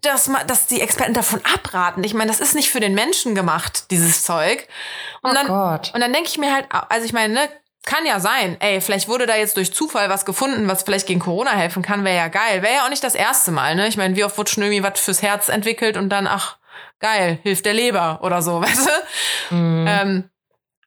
[0.01, 2.01] dass, ma- dass die Experten davon abraten.
[2.05, 4.67] Ich meine, das ist nicht für den Menschen gemacht, dieses Zeug.
[5.21, 5.91] Und Oh dann, Gott.
[5.93, 7.49] und dann denke ich mir halt, also ich meine, ne,
[7.89, 11.19] kann ja sein, ey, vielleicht wurde da jetzt durch Zufall was gefunden, was vielleicht gegen
[11.19, 12.61] Corona helfen kann, wäre ja geil.
[12.61, 13.87] Wäre ja auch nicht das erste Mal, ne?
[13.87, 16.57] Ich meine, wie oft wurde schon irgendwie was fürs Herz entwickelt und dann, ach,
[16.99, 18.87] geil, hilft der Leber oder so, weißt
[19.49, 19.55] du?
[19.55, 19.85] Mhm.
[19.89, 20.29] Ähm,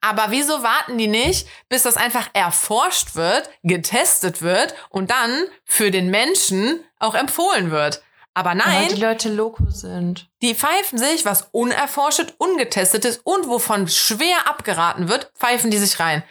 [0.00, 5.90] aber wieso warten die nicht, bis das einfach erforscht wird, getestet wird und dann für
[5.90, 8.00] den Menschen auch empfohlen wird?
[8.34, 10.28] Aber nein, Weil die Leute loco sind.
[10.40, 16.00] die pfeifen sich, was unerforschet, ungetestet ist und wovon schwer abgeraten wird, pfeifen die sich
[16.00, 16.22] rein.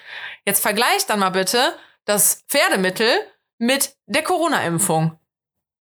[0.46, 3.10] Jetzt vergleicht dann mal bitte das Pferdemittel
[3.58, 5.18] mit der Corona-Impfung.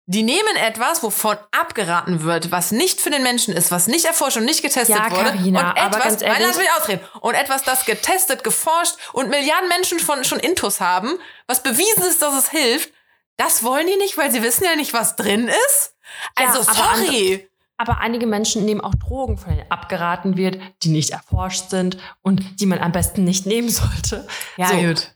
[0.06, 4.38] Die nehmen etwas, wovon abgeraten wird, was nicht für den Menschen ist, was nicht erforscht
[4.38, 5.30] und nicht getestet Ja, wurde.
[5.30, 7.08] Carina, und aber etwas, ganz ehrlich- nein, lass mich ausreden.
[7.20, 12.20] Und etwas, das getestet, geforscht und Milliarden Menschen von, schon Intus haben, was bewiesen ist,
[12.22, 12.92] dass es hilft,
[13.36, 15.94] das wollen die nicht, weil sie wissen ja nicht, was drin ist.
[16.38, 17.48] Ja, Also, aber sorry.
[17.80, 22.60] Aber einige Menschen nehmen auch Drogen, von denen abgeraten wird, die nicht erforscht sind und
[22.60, 24.26] die man am besten nicht nehmen sollte.
[24.58, 24.76] so.
[24.76, 25.14] gut.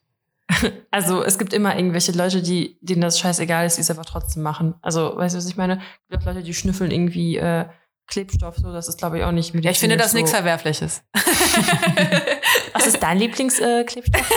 [0.90, 4.42] Also es gibt immer irgendwelche Leute, die, denen das scheißegal ist, die es aber trotzdem
[4.42, 4.74] machen.
[4.82, 5.74] Also, weißt du, was ich meine?
[5.78, 7.66] Es gibt auch Leute, die schnüffeln irgendwie äh,
[8.06, 10.16] Klebstoff, so, das ist, glaube ich, auch nicht Ja, ich finde das so.
[10.16, 11.02] nichts Verwerfliches.
[12.72, 13.66] Was ist dein Lieblingsklebstoff?
[13.66, 14.30] Äh, Klebstoff?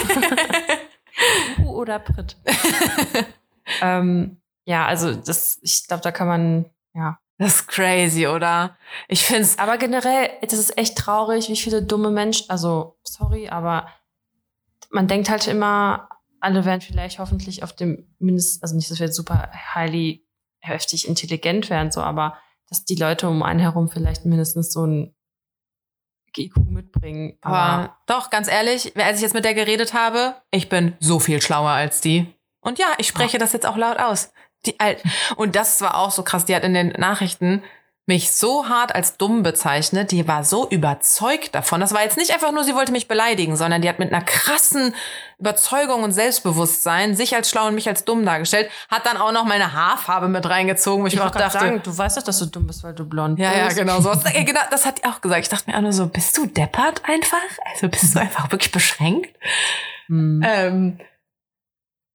[1.59, 2.37] U oder Brit?
[3.81, 7.19] ähm, ja, also das, ich glaube, da kann man, ja.
[7.37, 8.77] Das ist crazy, oder?
[9.07, 9.59] Ich find's.
[9.59, 13.87] Aber generell, das ist echt traurig, wie viele dumme Menschen, also sorry, aber
[14.89, 19.11] man denkt halt immer, alle werden vielleicht hoffentlich auf dem mindest, also nicht, dass wir
[19.11, 20.25] super highly
[20.59, 22.37] heftig intelligent wären, so, aber
[22.69, 25.15] dass die Leute um einen herum vielleicht mindestens so ein
[26.35, 27.37] IQ mitbringen.
[27.41, 31.19] Aber Aber doch, ganz ehrlich, als ich jetzt mit der geredet habe, ich bin so
[31.19, 32.33] viel schlauer als die.
[32.61, 34.31] Und ja, ich spreche das jetzt auch laut aus.
[34.65, 34.97] Die Al
[35.35, 36.45] und das war auch so krass.
[36.45, 37.63] Die hat in den Nachrichten
[38.07, 40.11] mich so hart als dumm bezeichnet.
[40.11, 41.81] Die war so überzeugt davon.
[41.81, 44.23] Das war jetzt nicht einfach nur, sie wollte mich beleidigen, sondern die hat mit einer
[44.23, 44.95] krassen
[45.39, 48.71] Überzeugung und Selbstbewusstsein sich als schlau und mich als dumm dargestellt.
[48.89, 51.81] Hat dann auch noch meine Haarfarbe mit reingezogen, wo ich, ich mir auch dachte, sagen,
[51.83, 53.77] du weißt doch, dass du dumm bist, weil du blond ja, ja, bist.
[53.77, 54.13] genau so.
[54.13, 55.41] Ja, genau, das hat die auch gesagt.
[55.41, 57.37] Ich dachte mir auch nur so, bist du deppert einfach?
[57.73, 59.35] Also bist du einfach wirklich beschränkt?
[60.07, 60.41] Hm.
[60.45, 60.99] Ähm,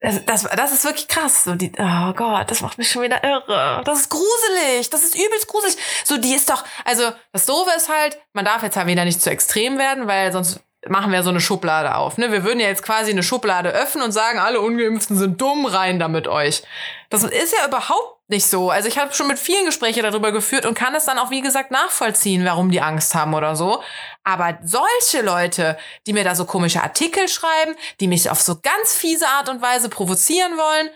[0.02, 1.44] das, das, das ist wirklich krass.
[1.44, 3.82] So die, oh Gott, das macht mich schon wieder irre.
[3.84, 4.90] Das ist gruselig.
[4.90, 5.76] Das ist übelst gruselig.
[6.04, 9.22] So, die ist doch, also das Doofe ist halt, man darf jetzt halt wieder nicht
[9.22, 12.18] zu extrem werden, weil sonst machen wir so eine Schublade auf.
[12.18, 12.32] Ne?
[12.32, 16.00] Wir würden ja jetzt quasi eine Schublade öffnen und sagen, alle Ungeimpften sind dumm, rein
[16.00, 16.64] da mit euch.
[17.08, 18.70] Das ist ja überhaupt nicht so.
[18.70, 21.40] Also ich habe schon mit vielen Gespräche darüber geführt und kann es dann auch, wie
[21.40, 23.80] gesagt, nachvollziehen, warum die Angst haben oder so.
[24.24, 28.96] Aber solche Leute, die mir da so komische Artikel schreiben, die mich auf so ganz
[28.96, 30.90] fiese Art und Weise provozieren wollen,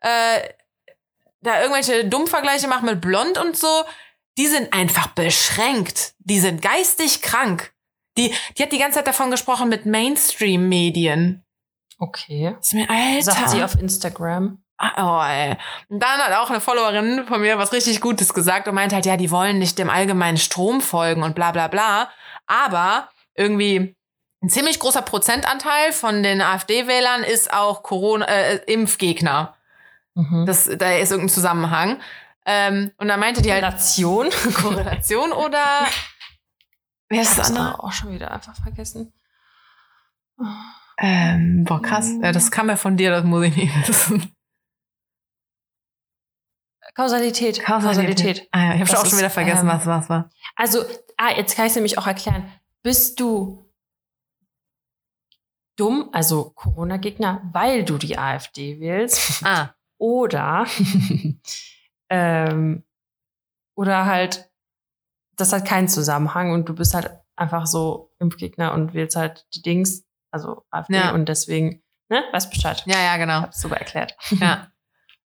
[0.00, 0.48] äh,
[1.40, 3.84] da irgendwelche Dummvergleiche machen mit blond und so,
[4.38, 6.14] die sind einfach beschränkt.
[6.20, 7.74] Die sind geistig krank.
[8.16, 11.44] Die, die hat die ganze Zeit davon gesprochen mit Mainstream-Medien.
[11.98, 12.54] Okay.
[12.56, 13.22] Das ist mir, Alter.
[13.22, 14.61] Sagt sie auf Instagram.
[14.84, 15.56] Ah, Oh, ey.
[15.88, 19.06] Und dann hat auch eine Followerin von mir was richtig Gutes gesagt und meint halt,
[19.06, 22.10] ja, die wollen nicht dem allgemeinen Strom folgen und bla bla bla.
[22.48, 23.94] Aber irgendwie
[24.42, 29.54] ein ziemlich großer Prozentanteil von den AfD-Wählern ist auch Corona, äh, Impfgegner.
[30.14, 30.46] Mhm.
[30.46, 32.00] Das, da ist irgendein Zusammenhang.
[32.44, 34.30] Ähm, und da meinte die halt Relation.
[34.60, 35.62] Korrelation oder
[37.08, 37.84] wer ist das Das andere?
[37.84, 39.12] auch schon wieder einfach vergessen.
[40.98, 42.10] Ähm, boah, krass.
[42.20, 44.34] Ja, das kam ja von dir, das muss ich nicht wissen.
[46.94, 47.62] Kausalität.
[47.64, 48.48] Kausalität.
[48.52, 50.30] Ah, ja, ich habe auch schon wieder vergessen, ähm, was was war.
[50.56, 50.84] Also,
[51.16, 52.50] ah, jetzt kann ich es nämlich auch erklären.
[52.82, 53.64] Bist du
[55.76, 59.42] dumm, also Corona-Gegner, weil du die AfD wählst?
[59.46, 60.66] Ah, Oder,
[62.10, 62.84] ähm,
[63.76, 64.50] oder halt,
[65.36, 69.62] das hat keinen Zusammenhang und du bist halt einfach so Impfgegner und wählst halt die
[69.62, 71.12] Dings, also AfD Ja.
[71.12, 72.82] und deswegen, ne, weißt Bescheid.
[72.86, 73.40] ja, ja, Ich genau.
[73.40, 74.14] hab's sogar erklärt.
[74.30, 74.68] Ja.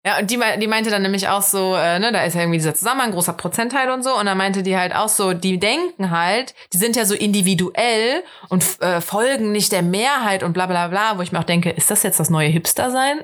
[0.05, 2.59] Ja, und die, die meinte dann nämlich auch so, äh, ne, da ist ja irgendwie
[2.59, 4.15] dieser Zusammenhang, großer Prozentteil und so.
[4.15, 8.23] Und dann meinte die halt auch so, die denken halt, die sind ja so individuell
[8.49, 11.71] und äh, folgen nicht der Mehrheit und bla bla bla, wo ich mir auch denke,
[11.71, 13.23] ist das jetzt das neue Hipster sein?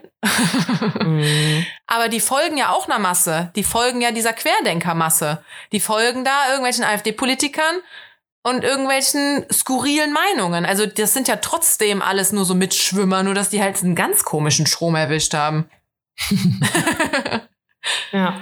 [1.03, 1.63] Mhm.
[1.85, 3.51] Aber die folgen ja auch einer Masse.
[3.55, 5.43] Die folgen ja dieser Querdenkermasse.
[5.71, 7.75] Die folgen da irgendwelchen AfD-Politikern
[8.41, 10.65] und irgendwelchen skurrilen Meinungen.
[10.65, 14.23] Also das sind ja trotzdem alles nur so Mitschwimmer, nur dass die halt einen ganz
[14.23, 15.69] komischen Strom erwischt haben.
[18.11, 18.41] Ja.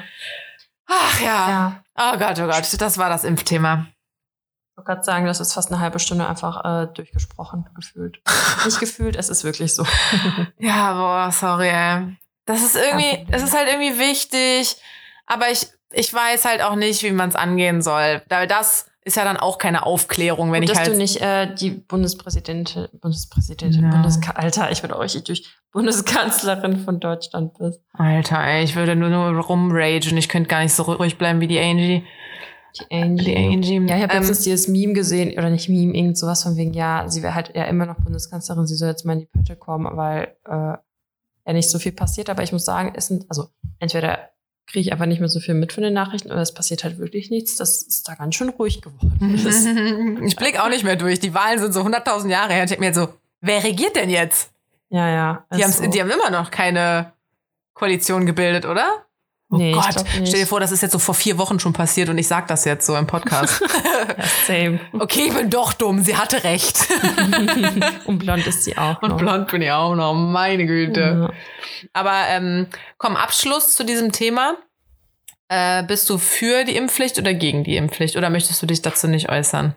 [0.87, 1.49] Ach ja.
[1.49, 1.83] ja.
[1.95, 3.87] Oh Gott, oh Gott, das war das Impfthema.
[3.87, 8.21] Ich wollte gerade sagen, das ist fast eine halbe Stunde einfach äh, durchgesprochen, gefühlt.
[8.65, 9.85] Nicht gefühlt, es ist wirklich so.
[10.57, 12.17] Ja, boah, sorry, ey.
[12.45, 14.77] Das ist irgendwie, es ist halt irgendwie wichtig,
[15.27, 18.23] aber ich, ich weiß halt auch nicht, wie man es angehen soll.
[18.29, 20.91] Weil das ist ja dann auch keine Aufklärung, wenn Und ich dass halt.
[20.91, 23.89] du nicht äh, die Bundespräsidentin, Bundespräsidentin, Ja.
[23.89, 27.81] Bundeska Alter, ich bin auch richtig durch, Bundeskanzlerin von Deutschland bist.
[27.93, 30.17] Alter, ey, ich würde nur, nur rumragen.
[30.17, 32.03] Ich könnte gar nicht so ruhig bleiben wie die Angie.
[32.79, 33.25] Die Angie.
[33.25, 33.87] Die Angie.
[33.87, 36.73] Ja, ich habe ähm, letztens dieses Meme gesehen, oder nicht Meme, irgend sowas von wegen,
[36.73, 39.55] ja, sie wäre halt ja immer noch Bundeskanzlerin, sie soll jetzt mal in die Pötte
[39.55, 40.53] kommen, weil äh,
[41.47, 42.29] ja nicht so viel passiert.
[42.29, 43.47] Aber ich muss sagen, es sind, also
[43.79, 44.29] entweder
[44.69, 46.99] kriege ich einfach nicht mehr so viel mit von den Nachrichten oder es passiert halt
[46.99, 47.57] wirklich nichts.
[47.57, 50.21] Das ist da ganz schön ruhig geworden.
[50.25, 51.19] ich blick auch nicht mehr durch.
[51.19, 52.63] Die Wahlen sind so 100.000 Jahre her.
[52.63, 53.09] Ich denke mir so,
[53.41, 54.51] wer regiert denn jetzt?
[54.89, 55.45] ja, ja.
[55.55, 55.87] Die, so.
[55.87, 57.13] die haben immer noch keine
[57.73, 59.05] Koalition gebildet, oder?
[59.51, 62.09] Oh Nee, Gott, stell dir vor, das ist jetzt so vor vier Wochen schon passiert
[62.09, 63.61] und ich sag das jetzt so im Podcast.
[64.17, 64.79] Ja, same.
[64.93, 66.87] okay, ich bin doch dumm, sie hatte recht.
[68.05, 69.01] Und blond ist sie auch.
[69.01, 69.17] Und noch.
[69.17, 71.29] blond bin ich auch noch, meine Güte.
[71.31, 71.33] Ja.
[71.93, 74.55] Aber ähm, komm, Abschluss zu diesem Thema.
[75.49, 78.15] Äh, bist du für die Impfpflicht oder gegen die Impfpflicht?
[78.15, 79.75] Oder möchtest du dich dazu nicht äußern?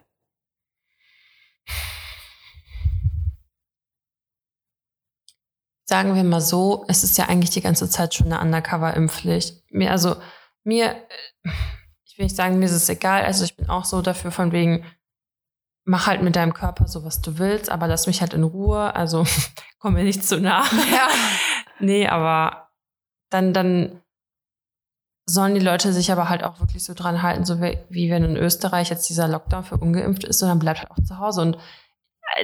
[5.92, 9.62] Sagen wir mal so, es ist ja eigentlich die ganze Zeit schon eine Undercover-Impfpflicht.
[9.72, 10.16] Mir, also,
[10.64, 11.50] mir, äh,
[12.06, 13.24] ich will nicht sagen, mir ist es egal.
[13.24, 14.86] Also, ich bin auch so dafür von wegen,
[15.84, 18.96] mach halt mit deinem Körper so, was du willst, aber lass mich halt in Ruhe.
[18.96, 19.26] Also,
[19.80, 20.64] komm mir nicht zu nah.
[20.90, 21.08] Ja.
[21.78, 22.70] Nee, aber
[23.28, 24.00] dann, dann
[25.26, 28.24] sollen die Leute sich aber halt auch wirklich so dran halten, so wie, wie wenn
[28.24, 31.42] in Österreich jetzt dieser Lockdown für ungeimpft ist, und dann bleibt halt auch zu Hause.
[31.42, 31.58] Und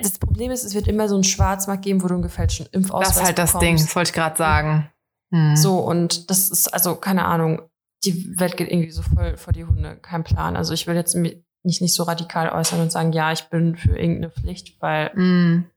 [0.02, 3.08] das Problem ist, es wird immer so einen Schwarzmarkt geben, wo du einen gefälschten Impfausweis
[3.08, 4.90] Das ist halt das Ding, das wollte ich gerade sagen.
[5.32, 5.56] Hm.
[5.56, 7.62] So, und das ist, also, keine Ahnung,
[8.04, 10.56] die Welt geht irgendwie so voll vor die Hunde, kein Plan.
[10.56, 13.76] Also ich will jetzt mi- mich nicht so radikal äußern und sagen, ja, ich bin
[13.76, 15.68] für irgendeine Pflicht, weil Hm.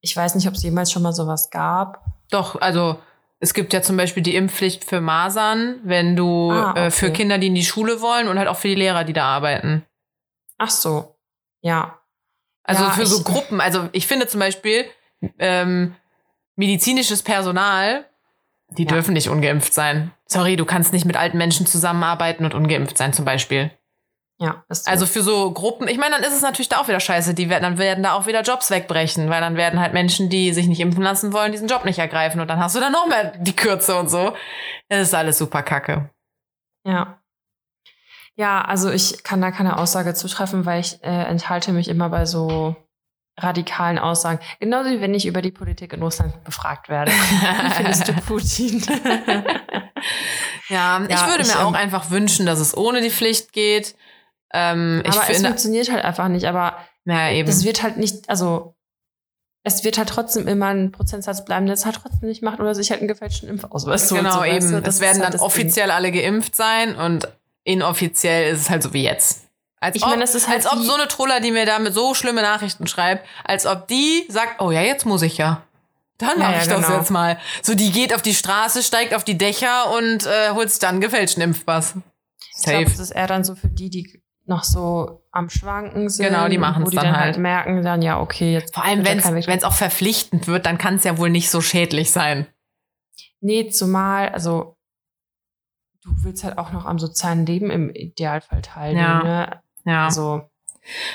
[0.00, 2.04] ich weiß nicht, ob es jemals schon mal sowas gab.
[2.30, 2.98] Doch, also
[3.40, 7.14] es gibt ja zum Beispiel die Impfpflicht für Masern, wenn du Ah, äh, für okay.
[7.16, 9.84] Kinder, die in die Schule wollen und halt auch für die Lehrer, die da arbeiten.
[10.58, 11.16] Ach so,
[11.62, 11.98] ja.
[12.68, 13.60] Also Ja, für so Gruppen.
[13.60, 14.84] Also ich finde zum Beispiel
[15.38, 15.94] ähm,
[16.56, 18.04] medizinisches Personal,
[18.70, 18.88] die Ja.
[18.90, 20.12] dürfen nicht ungeimpft sein.
[20.26, 23.70] Sorry, du kannst nicht mit alten Menschen zusammenarbeiten und ungeimpft sein zum Beispiel.
[24.40, 24.64] Ja.
[24.84, 27.34] Also für so Gruppen, ich meine, dann ist es natürlich da auch wieder scheiße.
[27.34, 30.52] Die werden, dann werden da auch wieder Jobs wegbrechen, weil dann werden halt Menschen, die
[30.52, 33.08] sich nicht impfen lassen wollen, diesen Job nicht ergreifen und dann hast du dann noch
[33.08, 34.34] mehr die Kürze und so.
[34.88, 36.10] Das ist alles super kacke.
[36.84, 37.17] Ja.
[38.38, 42.24] Ja, also ich kann da keine Aussage zutreffen, weil ich äh, enthalte mich immer bei
[42.24, 42.76] so
[43.36, 44.38] radikalen Aussagen.
[44.60, 47.10] Genauso wie wenn ich über die Politik in Russland befragt werde.
[47.10, 48.82] Wie findest du Putin?
[50.70, 53.54] Ja, ich Ja, würde ich, mir auch ähm, einfach wünschen, dass es ohne die Pflicht
[53.54, 53.96] geht.
[54.52, 56.46] Ähm, ich aber es finde, funktioniert halt einfach nicht.
[56.46, 57.46] Aber ja, eben.
[57.46, 58.74] das wird halt nicht, also
[59.64, 62.74] es wird halt trotzdem immer ein Prozentsatz bleiben, der es halt trotzdem nicht macht oder
[62.74, 64.82] sich halt einen gefälschten Impfausweis holt, genau, so, eben.
[64.82, 65.46] Das ist werden halt dann das Ding.
[65.46, 67.28] offiziell alle geimpft sein und
[67.68, 69.44] inoffiziell ist es halt so wie jetzt.
[69.80, 71.94] Als Ich ob, meine, das ist halt als ob so eine Troller, die mir damit
[71.94, 75.62] so schlimme Nachrichten schreibt, als ob die sagt, oh ja, jetzt muss ich ja.
[76.16, 76.98] Dann Ja, mache ja, ich das genau.
[76.98, 77.38] jetzt mal.
[77.62, 80.96] So, die geht auf die Straße, steigt auf die Dächer und äh, holt sich dann
[80.96, 81.94] einen gefälschten Impfpass.
[82.56, 86.26] Ich glaube, es ist eher dann so für die, die noch so am Schwanken sind.
[86.26, 87.24] Genau, die machen's wo die dann dann halt.
[87.34, 88.74] halt merken, dann ja, okay, jetzt.
[88.74, 92.10] Vor allem, wenn es auch verpflichtend wird, dann kann es ja wohl nicht so schädlich
[92.10, 92.46] sein.
[93.40, 94.77] Nee, zumal, also
[96.08, 99.06] du willst halt auch noch am sozialen Leben im Idealfall teilnehmen.
[99.06, 99.22] Ja.
[99.22, 99.62] Ne?
[99.84, 100.04] Ja.
[100.06, 100.42] Also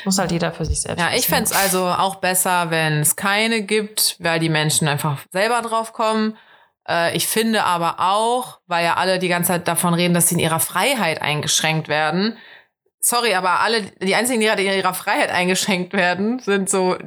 [0.05, 0.99] muss halt jeder für sich selbst.
[0.99, 1.33] Ja, ich wissen.
[1.33, 6.37] fänd's also auch besser, wenn es keine gibt, weil die Menschen einfach selber drauf kommen.
[6.87, 10.35] Äh, ich finde aber auch, weil ja alle die ganze Zeit davon reden, dass sie
[10.35, 12.37] in ihrer Freiheit eingeschränkt werden.
[12.99, 16.97] Sorry, aber alle, die einzigen, die gerade in ihrer Freiheit eingeschränkt werden, sind so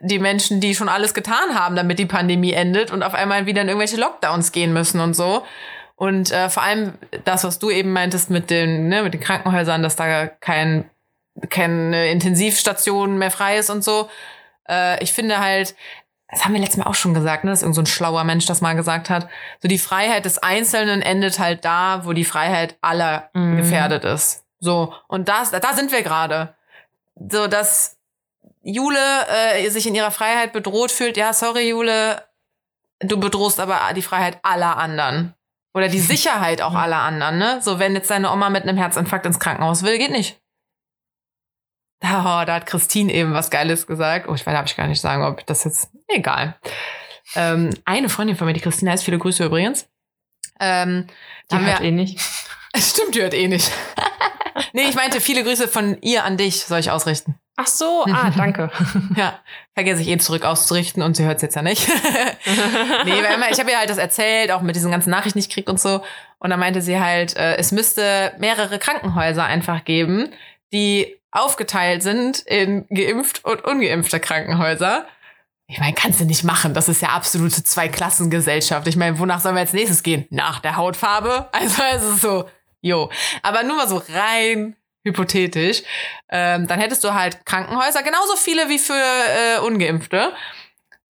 [0.00, 3.62] die Menschen, die schon alles getan haben, damit die Pandemie endet und auf einmal wieder
[3.62, 5.44] in irgendwelche Lockdowns gehen müssen und so.
[5.96, 9.82] Und äh, vor allem das, was du eben meintest mit den, ne, mit den Krankenhäusern,
[9.82, 10.90] dass da kein
[11.50, 14.08] keine Intensivstation mehr frei ist und so.
[14.68, 15.74] Äh, ich finde halt,
[16.30, 18.46] das haben wir letztes Mal auch schon gesagt, ne, dass irgend so ein schlauer Mensch
[18.46, 19.28] das mal gesagt hat.
[19.60, 23.56] So die Freiheit des Einzelnen endet halt da, wo die Freiheit aller Mhm.
[23.56, 24.44] gefährdet ist.
[24.60, 26.54] So und das, da sind wir gerade.
[27.30, 27.98] So dass
[28.62, 31.16] Jule äh, sich in ihrer Freiheit bedroht fühlt.
[31.16, 32.22] Ja, sorry Jule,
[33.00, 35.34] du bedrohst aber die Freiheit aller anderen
[35.74, 37.38] oder die Sicherheit auch aller anderen.
[37.38, 37.60] Ne?
[37.60, 40.40] So wenn jetzt deine Oma mit einem Herzinfarkt ins Krankenhaus will, geht nicht.
[42.00, 44.28] Da, da hat Christine eben was Geiles gesagt.
[44.28, 45.90] Oh, ich weiß, darf ich gar nicht sagen, ob das jetzt.
[46.08, 46.58] Egal.
[47.34, 49.88] Ähm, eine Freundin von mir, die Christine heißt, viele Grüße übrigens.
[50.60, 51.06] Ähm,
[51.50, 52.20] Die hört wir, eh nicht.
[52.76, 53.72] stimmt, die hört eh nicht.
[54.72, 57.38] nee, ich meinte, viele Grüße von ihr an dich soll ich ausrichten.
[57.56, 58.70] Ach so, ah, danke.
[59.16, 59.38] Ja,
[59.74, 61.88] vergesse ich eh zurück auszurichten und sie hört es jetzt ja nicht.
[63.04, 65.46] nee, weil immer, ich habe ihr halt das erzählt, auch mit diesen ganzen Nachrichten, die
[65.46, 66.02] ich krieg und so.
[66.38, 70.32] Und dann meinte sie halt, äh, es müsste mehrere Krankenhäuser einfach geben,
[70.72, 75.06] die aufgeteilt sind in geimpft und ungeimpfte Krankenhäuser.
[75.66, 76.74] Ich meine, kannst du nicht machen.
[76.74, 78.86] Das ist ja absolute Zweiklassengesellschaft.
[78.86, 80.26] Ich meine, wonach sollen wir als nächstes gehen?
[80.30, 81.48] Nach der Hautfarbe?
[81.52, 82.48] Also es ist so,
[82.80, 83.10] jo.
[83.42, 85.82] Aber nur mal so rein hypothetisch.
[86.30, 90.32] Ähm, dann hättest du halt Krankenhäuser, genauso viele wie für äh, Ungeimpfte.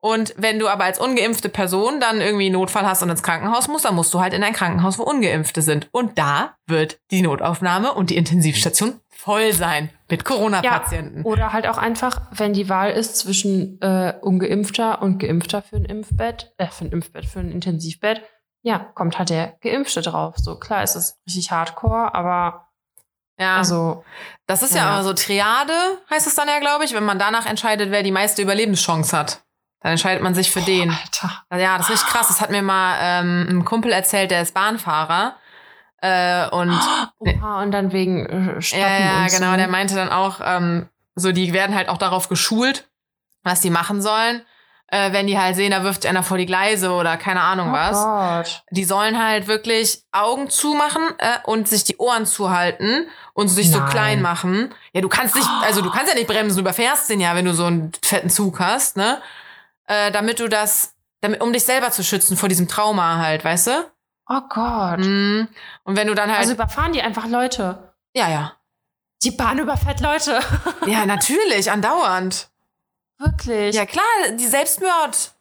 [0.04, 3.68] Und wenn du aber als ungeimpfte Person dann irgendwie einen Notfall hast und ins Krankenhaus
[3.68, 5.88] musst, dann musst du halt in ein Krankenhaus, wo Ungeimpfte sind.
[5.92, 11.22] Und da wird die Notaufnahme und die Intensivstation voll sein mit Corona-Patienten.
[11.22, 15.86] Oder halt auch einfach, wenn die Wahl ist zwischen äh, ungeimpfter und geimpfter für ein
[15.86, 18.20] Impfbett, äh, für ein Impfbett, für ein Intensivbett,
[18.60, 20.34] ja, kommt halt der Geimpfte drauf.
[20.36, 22.63] So klar, ist es richtig hardcore, aber
[23.38, 24.04] Ja, also
[24.46, 24.90] das ist ja, ja.
[24.90, 25.72] aber so Triade,
[26.10, 29.40] heißt es dann ja, glaube ich, wenn man danach entscheidet, wer die meiste Überlebenschance hat.
[29.80, 30.90] Dann entscheidet man sich für den.
[30.90, 31.44] Alter.
[31.52, 32.28] Ja, das ist richtig krass.
[32.28, 35.36] Das hat mir mal ähm, ein Kumpel erzählt, der ist Bahnfahrer.
[36.00, 36.78] Äh, und
[37.18, 39.56] Oha, und dann wegen äh, Stoppen ja, ja, und genau, so.
[39.56, 42.88] der meinte dann auch, ähm, so die werden halt auch darauf geschult,
[43.42, 44.42] was die machen sollen.
[44.94, 47.72] Äh, wenn die halt sehen, da wirft einer vor die Gleise oder keine Ahnung oh
[47.72, 48.04] was.
[48.04, 48.62] Gott.
[48.70, 53.80] Die sollen halt wirklich Augen zumachen äh, und sich die Ohren zuhalten und sich so
[53.80, 53.90] Nein.
[53.90, 54.72] klein machen.
[54.92, 57.44] Ja, du kannst nicht, also du kannst ja nicht bremsen, du überfährst den ja, wenn
[57.44, 59.20] du so einen fetten Zug hast, ne?
[59.88, 63.66] Äh, damit du das, damit, um dich selber zu schützen vor diesem Trauma halt, weißt
[63.66, 63.90] du?
[64.28, 65.00] Oh Gott.
[65.00, 65.48] Mhm.
[65.82, 67.92] Und wenn du dann halt, Also überfahren die einfach Leute.
[68.14, 68.52] ja, ja.
[69.24, 70.38] Die Bahn überfährt Leute.
[70.86, 72.48] Ja, natürlich, andauernd.
[73.18, 73.74] Wirklich.
[73.74, 74.04] Ja, klar,
[74.38, 75.32] die Selbstmord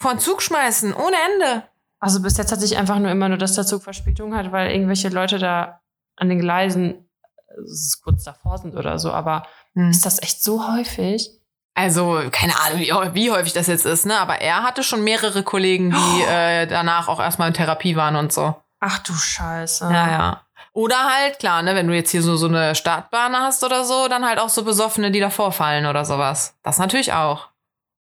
[0.00, 1.64] vor den Zug schmeißen, ohne Ende.
[2.00, 4.70] Also bis jetzt hatte ich einfach nur immer nur, dass der Zug Verspätung hat, weil
[4.72, 5.80] irgendwelche Leute da
[6.16, 7.08] an den Gleisen
[7.48, 7.54] äh,
[8.02, 9.12] kurz davor sind oder so.
[9.12, 9.90] Aber Hm.
[9.90, 11.30] ist das echt so häufig?
[11.74, 14.18] Also, keine Ahnung, wie, wie häufig das jetzt ist, ne?
[14.18, 18.32] Aber er hatte schon mehrere Kollegen, die äh, danach auch erstmal in Therapie waren und
[18.32, 18.54] so.
[18.80, 19.84] Ach du Scheiße.
[19.84, 20.42] Ja, ja.
[20.74, 24.08] Oder halt, klar, ne, wenn du jetzt hier so, so eine Startbahn hast oder so,
[24.08, 26.56] dann halt auch so Besoffene, die davor fallen oder sowas.
[26.62, 27.48] Das natürlich auch.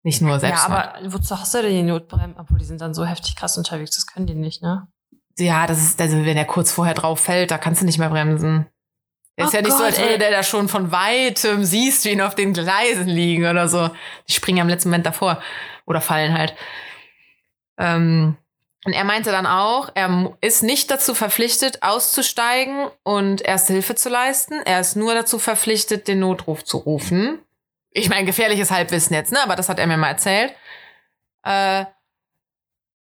[0.03, 0.95] Nicht nur Ja, Selbstmord.
[0.95, 2.35] aber wozu hast du denn die Notbremsen?
[2.39, 4.87] Obwohl, die sind dann so heftig krass unterwegs, das können die nicht, ne?
[5.37, 8.09] ja, das ist, also wenn er kurz vorher drauf fällt, da kannst du nicht mehr
[8.09, 8.67] bremsen.
[9.37, 12.09] Ist Oh ja nicht so, Gott, als würde der da schon von weitem siehst, wie
[12.09, 13.89] ihn auf den Gleisen liegen oder so.
[14.27, 15.41] Die springen ja im letzten Moment davor.
[15.87, 16.53] Oder fallen halt.
[17.79, 18.37] Ähm,
[18.83, 24.09] und er meinte dann auch, er ist nicht dazu verpflichtet, auszusteigen und erste Hilfe zu
[24.09, 24.59] leisten.
[24.65, 27.39] Er ist nur dazu verpflichtet, den Notruf zu rufen.
[27.91, 29.43] Ich meine, gefährliches Halbwissen jetzt, ne?
[29.43, 30.55] Aber das hat er mir mal erzählt.
[31.43, 31.85] Äh,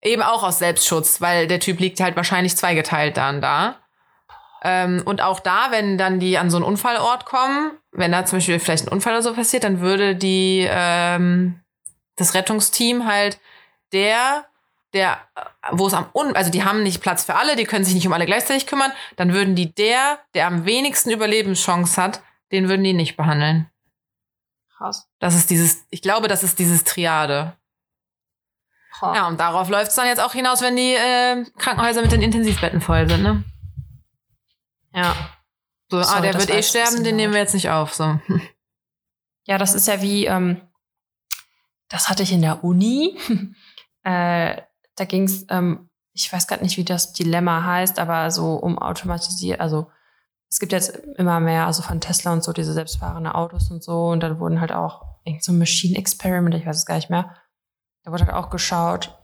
[0.02, 3.78] eben auch aus Selbstschutz, weil der Typ liegt halt wahrscheinlich zweigeteilt dann da.
[4.62, 8.38] Ähm, und auch da, wenn dann die an so einen Unfallort kommen, wenn da zum
[8.38, 11.62] Beispiel vielleicht ein Unfall oder so passiert, dann würde die ähm,
[12.18, 13.40] das Rettungsteam halt
[13.94, 14.46] der,
[14.94, 17.86] der, äh, wo es am Un, also die haben nicht Platz für alle, die können
[17.86, 22.22] sich nicht um alle gleichzeitig kümmern, dann würden die der, der am wenigsten Überlebenschance hat,
[22.52, 23.70] den würden die nicht behandeln.
[24.78, 25.08] Krass.
[25.20, 27.58] Das ist dieses, ich glaube, das ist dieses Triade.
[29.02, 29.16] Ja.
[29.16, 32.22] Ja, und darauf läuft es dann jetzt auch hinaus, wenn die äh, Krankenhäuser mit den
[32.22, 33.44] Intensivbetten voll sind, ne?
[34.94, 35.16] ja.
[35.92, 37.36] So, Sorry, ah, der wird eh sterben, den nehmen laut.
[37.36, 37.94] wir jetzt nicht auf.
[37.94, 38.20] So.
[39.46, 40.62] Ja, das ist ja wie, ähm,
[41.88, 43.18] das hatte ich in der Uni.
[44.04, 44.62] äh,
[45.00, 48.78] da ging es, ähm, ich weiß gerade nicht, wie das Dilemma heißt, aber so um
[48.78, 49.90] automatisiert, also
[50.50, 54.08] es gibt jetzt immer mehr, also von Tesla und so, diese selbstfahrende Autos und so.
[54.08, 57.12] Und dann wurden halt auch irgend so ein Machine Experiment, ich weiß es gar nicht
[57.12, 57.36] mehr.
[58.04, 59.16] Da wurde halt auch geschaut,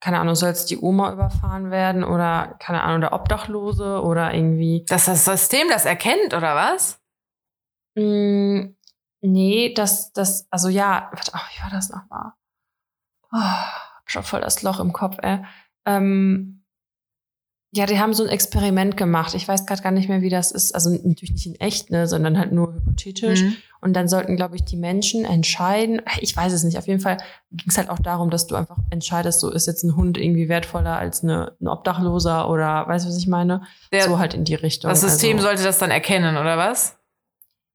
[0.00, 4.84] keine Ahnung, soll jetzt die Oma überfahren werden oder, keine Ahnung, der Obdachlose oder irgendwie.
[4.88, 6.98] Dass das System das erkennt, oder was?
[7.94, 8.74] Mm,
[9.20, 12.32] nee, das, das, also ja, warte, oh, wie war das nochmal?
[13.32, 15.38] Oh, hab schon voll das Loch im Kopf, ey.
[15.86, 16.64] Ähm,
[17.76, 19.34] ja, die haben so ein Experiment gemacht.
[19.34, 20.72] Ich weiß gerade gar nicht mehr, wie das ist.
[20.76, 23.42] Also natürlich nicht in echt, ne, sondern halt nur hypothetisch.
[23.42, 23.56] Mhm.
[23.80, 26.00] Und dann sollten, glaube ich, die Menschen entscheiden.
[26.20, 26.78] Ich weiß es nicht.
[26.78, 27.16] Auf jeden Fall
[27.50, 30.48] ging es halt auch darum, dass du einfach entscheidest, so ist jetzt ein Hund irgendwie
[30.48, 33.62] wertvoller als eine, ein Obdachloser oder weißt du, was ich meine?
[33.90, 34.88] Der, so halt in die Richtung.
[34.88, 36.96] das System also, sollte das dann erkennen, oder was?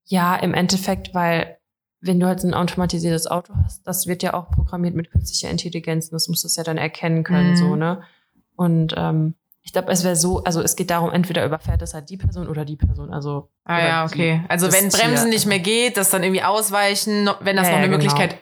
[0.05, 1.58] Ja, im Endeffekt, weil
[2.01, 6.05] wenn du halt ein automatisiertes Auto hast, das wird ja auch programmiert mit künstlicher Intelligenz
[6.07, 7.55] und das muss das ja dann erkennen können, Mhm.
[7.55, 8.01] so, ne?
[8.55, 12.09] Und ähm, ich glaube, es wäre so, also es geht darum, entweder überfährt es halt
[12.09, 13.13] die Person oder die Person.
[13.13, 14.41] Also Ah ja, die- okay.
[14.47, 15.33] Also das wenn Bremsen Tier.
[15.33, 17.97] nicht mehr geht, das dann irgendwie ausweichen, wenn das Ja, noch ja, eine genau.
[18.15, 18.37] Möglichkeit.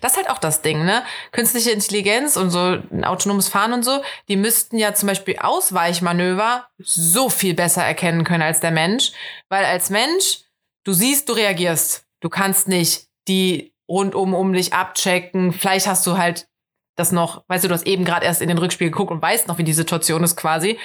[0.00, 1.02] Das ist halt auch das Ding, ne?
[1.32, 6.66] Künstliche Intelligenz und so ein autonomes Fahren und so, die müssten ja zum Beispiel Ausweichmanöver
[6.78, 9.12] so viel besser erkennen können als der Mensch.
[9.48, 10.40] Weil als Mensch,
[10.84, 12.04] du siehst, du reagierst.
[12.20, 15.52] Du kannst nicht die rundum um dich abchecken.
[15.52, 16.48] Vielleicht hast du halt
[16.96, 19.48] das noch, weißt du, du hast eben gerade erst in den Rückspiel geguckt und weißt
[19.48, 20.78] noch, wie die Situation ist quasi.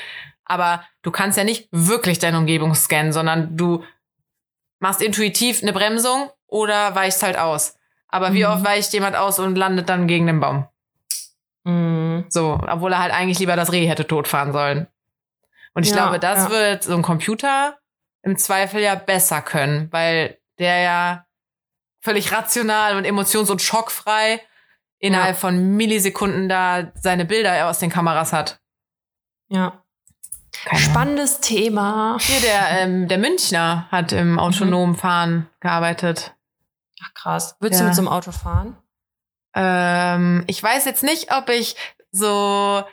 [0.46, 3.84] Aber du kannst ja nicht wirklich deine Umgebung scannen, sondern du
[4.80, 7.78] machst intuitiv eine Bremsung oder weichst halt aus.
[8.08, 8.52] Aber wie Mhm.
[8.52, 10.68] oft weicht jemand aus und landet dann gegen den Baum?
[11.64, 12.26] Mhm.
[12.30, 14.88] So, obwohl er halt eigentlich lieber das Reh hätte totfahren sollen.
[15.74, 16.50] Und ich Ja, glaube, das ja.
[16.52, 17.78] wird so ein Computer
[18.22, 21.26] im Zweifel ja besser können, weil der ja
[22.02, 24.42] völlig rational und emotions- und schockfrei
[25.00, 25.40] innerhalb Ja.
[25.40, 28.60] von Millisekunden da seine Bilder aus den Kameras hat.
[29.50, 29.84] Ja.
[30.64, 30.80] Keine.
[30.82, 32.18] Spannendes Thema.
[32.22, 36.34] Hier, der, ähm, der Münchner hat im autonomen Fahren gearbeitet.
[37.04, 37.56] Ach krass.
[37.60, 37.86] Würdest Ja.
[37.86, 38.78] du mit so einem Auto fahren?
[39.54, 41.76] Ähm, ich weiß jetzt nicht, ob ich
[42.12, 42.84] so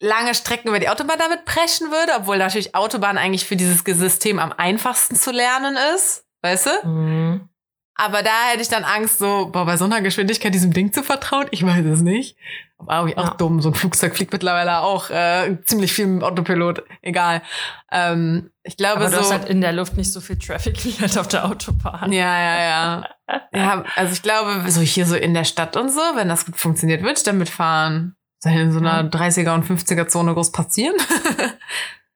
[0.00, 4.38] lange Strecken über die Autobahn damit preschen würde, obwohl natürlich Autobahn eigentlich für dieses System
[4.38, 6.24] am einfachsten zu lernen ist.
[6.42, 6.88] Weißt du?
[6.88, 7.48] Mhm.
[8.00, 11.02] Aber da hätte ich dann Angst, so boah, bei so einer Geschwindigkeit diesem Ding zu
[11.02, 11.46] vertrauen.
[11.50, 12.36] Ich weiß es nicht.
[12.78, 13.30] War auch Ja.
[13.34, 13.60] dumm.
[13.60, 16.84] So ein Flugzeug fliegt mittlerweile auch äh, ziemlich viel mit Autopilot.
[17.02, 17.42] Egal.
[17.90, 19.32] Ähm, ich glaube Aber du hast so.
[19.32, 22.12] halt in der Luft nicht so viel Traffic wie halt auf der Autobahn.
[22.12, 23.08] ja, ja, ja.
[23.52, 26.56] Ja, also ich glaube, so hier so in der Stadt und so, wenn das gut
[26.56, 28.14] funktioniert, würde ich damit fahren.
[28.38, 29.08] Soll in so einer Ja.
[29.08, 30.94] 30er und 50er Zone groß passieren?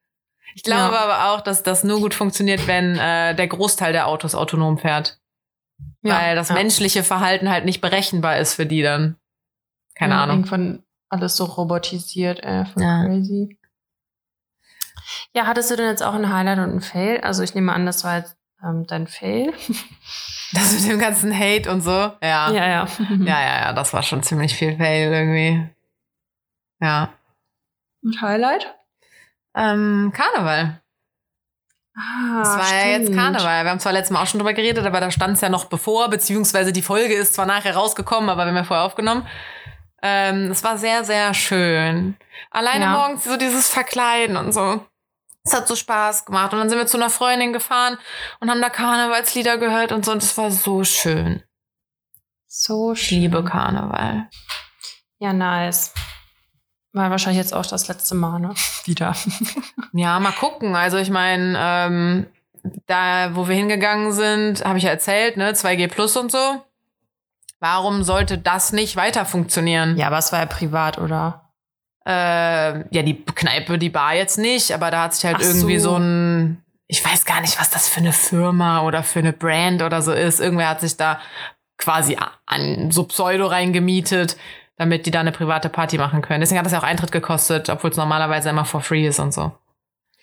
[0.55, 1.01] ich glaube Ja.
[1.01, 5.19] aber auch, dass das nur gut funktioniert, wenn äh, der Großteil der Autos autonom fährt.
[6.03, 6.55] weil das ja.
[6.55, 9.17] menschliche Verhalten halt nicht berechenbar ist für die dann.
[9.95, 10.39] Keine Ja, Ahnung.
[10.39, 13.05] Irgendwann alles so robotisiert, äh, voll Ja.
[13.05, 13.59] crazy.
[15.35, 17.21] Ja, hattest du denn jetzt auch ein Highlight und ein Fail?
[17.21, 19.53] Also ich nehme an, das war jetzt ähm, dein Fail.
[20.55, 21.91] Das mit dem ganzen Hate und so.
[21.91, 22.19] Ja.
[22.21, 22.67] Ja, ja,
[22.99, 23.25] ja.
[23.25, 25.67] ja, ja, das war schon ziemlich viel Fail irgendwie.
[26.79, 27.15] Ja.
[28.03, 28.75] Und Highlight?
[29.55, 30.81] Ähm, Karneval.
[31.95, 33.17] Ah, Es war ja jetzt stimmt.
[33.19, 33.65] Karneval.
[33.65, 35.67] Wir haben zwar letztes Mal auch schon drüber geredet, aber da stand es ja noch
[35.67, 39.27] bevor, beziehungsweise die Folge ist zwar nachher rausgekommen, aber wir haben ja vorher aufgenommen.
[40.03, 42.17] Ähm, es war sehr, sehr schön.
[42.51, 42.93] Alleine Ja.
[42.93, 44.85] morgens so dieses Verkleiden und so.
[45.45, 46.53] Es hat so Spaß gemacht.
[46.53, 47.99] Und dann sind wir zu einer Freundin gefahren
[48.41, 50.13] und haben da Karnevalslieder gehört und so.
[50.13, 51.43] Und es war so schön.
[52.47, 53.19] So Ich schön.
[53.21, 54.29] liebe Karneval.
[55.19, 55.93] Ja, nice.
[56.93, 58.51] War wahrscheinlich jetzt auch das letzte Mal, ne?
[58.85, 59.15] Wieder.
[59.93, 60.77] Ja, mal gucken.
[60.77, 62.27] Also ich meine, ähm,
[62.87, 66.63] da, wo wir hingegangen sind, habe ich ja erzählt, ne, 2G Plus und so.
[67.61, 69.97] Warum sollte das nicht weiter funktionieren?
[69.97, 71.53] ja, aber es war ja privat, oder?
[72.05, 75.79] Äh, ja, die Kneipe, die Bar jetzt nicht, aber da hat sich halt Ach irgendwie
[75.79, 75.91] so.
[75.91, 75.97] so.
[75.97, 80.03] ein, ich weiß gar nicht, was das für eine Firma oder für eine Brand oder
[80.03, 80.41] so ist.
[80.41, 81.21] Irgendwer hat sich da
[81.79, 84.37] quasi an so Pseudo reingemietet,
[84.83, 86.41] damit die da eine private Party machen können.
[86.41, 89.33] Deswegen hat das ja auch Eintritt gekostet, obwohl es normalerweise immer for free ist und
[89.33, 89.53] so.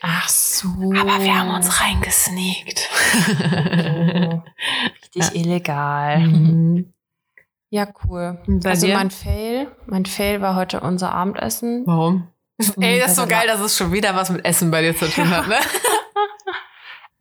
[0.02, 0.68] Ach so.
[0.68, 2.90] Aber wir haben uns reingesneakt.
[3.28, 4.42] Oh,
[5.18, 6.20] richtig illegal.
[6.20, 6.94] Mhm.
[7.70, 8.40] Ja, cool.
[8.64, 8.96] Also dir?
[8.96, 11.84] mein Fail, mein Fail war heute unser Abendessen.
[11.86, 12.28] Warum?
[12.80, 15.08] Ey, das ist so geil, dass es schon wieder was mit Essen bei dir zu
[15.08, 15.56] tun hat, ne?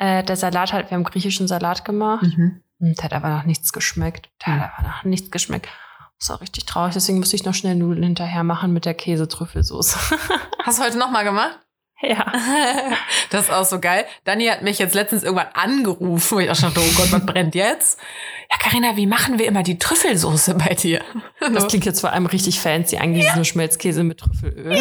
[0.01, 2.23] Äh, der Salat halt, wir haben griechischen Salat gemacht.
[2.23, 2.63] Mhm.
[2.79, 4.31] Und der hat aber noch nichts geschmeckt.
[4.47, 5.69] Der hat aber noch nichts geschmeckt.
[6.19, 6.95] Das war richtig traurig.
[6.95, 9.99] Deswegen musste ich noch schnell Nudeln hinterher machen mit der Käsetrüffelsoße.
[10.65, 11.59] Hast du heute nochmal gemacht?
[12.03, 12.33] ja.
[13.31, 14.07] Das ist auch so geil.
[14.25, 17.27] Dani hat mich jetzt letztens irgendwann angerufen, wo ich auch schon dachte, oh Gott, was
[17.27, 18.01] brennt jetzt?
[18.51, 21.05] Ja, Karina, wie machen wir immer die Trüffelsoße bei dir?
[21.41, 22.97] Das klingt jetzt vor allem richtig fancy.
[22.97, 24.79] Eigentlich es nur Schmelzkäse mit Trüffelöl.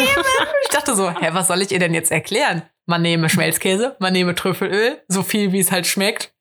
[0.62, 2.62] Ich dachte so, hä, was soll ich ihr denn jetzt erklären?
[2.86, 6.32] Man nehme Schmelzkäse, man nehme Trüffelöl, so viel wie es halt schmeckt.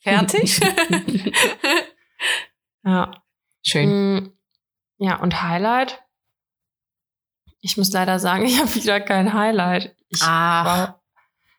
[0.00, 0.60] Fertig.
[2.84, 3.10] ja.
[3.62, 4.35] Schön.
[4.98, 6.02] Ja, und Highlight?
[7.60, 9.94] Ich muss leider sagen, ich habe wieder kein Highlight.
[10.08, 11.02] Ich, Ach, war,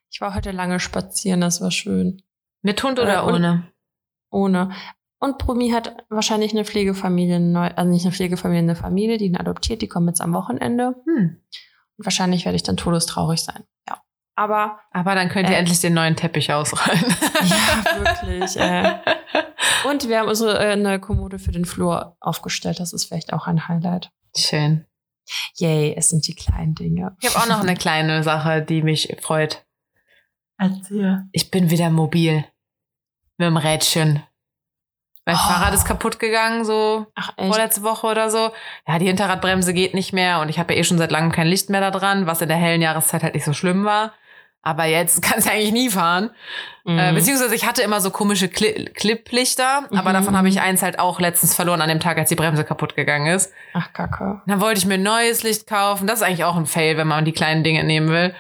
[0.10, 2.22] ich war heute lange spazieren, das war schön.
[2.62, 3.72] mit Hund oder Äh, und- ohne?
[4.30, 4.72] Ohne.
[5.20, 9.38] Und Brumi hat wahrscheinlich eine Pflegefamilie, neu, also nicht eine Pflegefamilie, eine Familie, die ihn
[9.38, 10.96] adoptiert, die kommen jetzt am Wochenende.
[11.06, 11.42] Hm.
[11.98, 13.64] Und wahrscheinlich werde ich dann todestraurig sein.
[13.90, 14.00] Ja.
[14.38, 15.60] Aber, Aber dann könnt ihr Äh.
[15.60, 17.04] endlich den neuen Teppich ausrollen.
[17.44, 18.56] ja, wirklich.
[18.58, 19.00] Äh.
[19.90, 22.80] Und wir haben unsere äh, neue Kommode für den Flur aufgestellt.
[22.80, 24.12] Das ist vielleicht auch ein Highlight.
[24.38, 24.86] Schön.
[25.56, 27.18] Yay, es sind die kleinen Dinge.
[27.20, 29.66] Ich habe auch noch eine kleine Sache, die mich freut.
[30.60, 31.24] Erzähl.
[31.32, 32.46] Ich bin wieder mobil.
[33.38, 34.24] Mit dem Rädchen.
[35.26, 35.40] Mein Oh.
[35.40, 37.48] Fahrrad ist kaputt gegangen, so Ach, echt?
[37.48, 38.52] vorletzte Woche oder so.
[38.88, 41.48] Ja, die Hinterradbremse geht nicht mehr und ich habe ja eh schon seit langem kein
[41.48, 44.14] Licht mehr da dran, was in der hellen Jahreszeit halt nicht so schlimm war.
[44.62, 46.32] Aber jetzt kann ich eigentlich nie fahren.
[46.84, 47.00] Mhm.
[47.00, 50.14] Äh, beziehungsweise ich hatte immer so komische Cli Cliplichter, aber Mhm.
[50.14, 52.96] davon habe ich eins halt auch letztens verloren an dem Tag, als die Bremse kaputt
[52.96, 53.52] gegangen ist.
[53.74, 54.42] Ach, Kacke.
[54.46, 56.08] Dann wollte ich mir ein neues Licht kaufen.
[56.08, 58.34] Das ist eigentlich auch ein Fail, wenn man die kleinen Dinge nehmen will.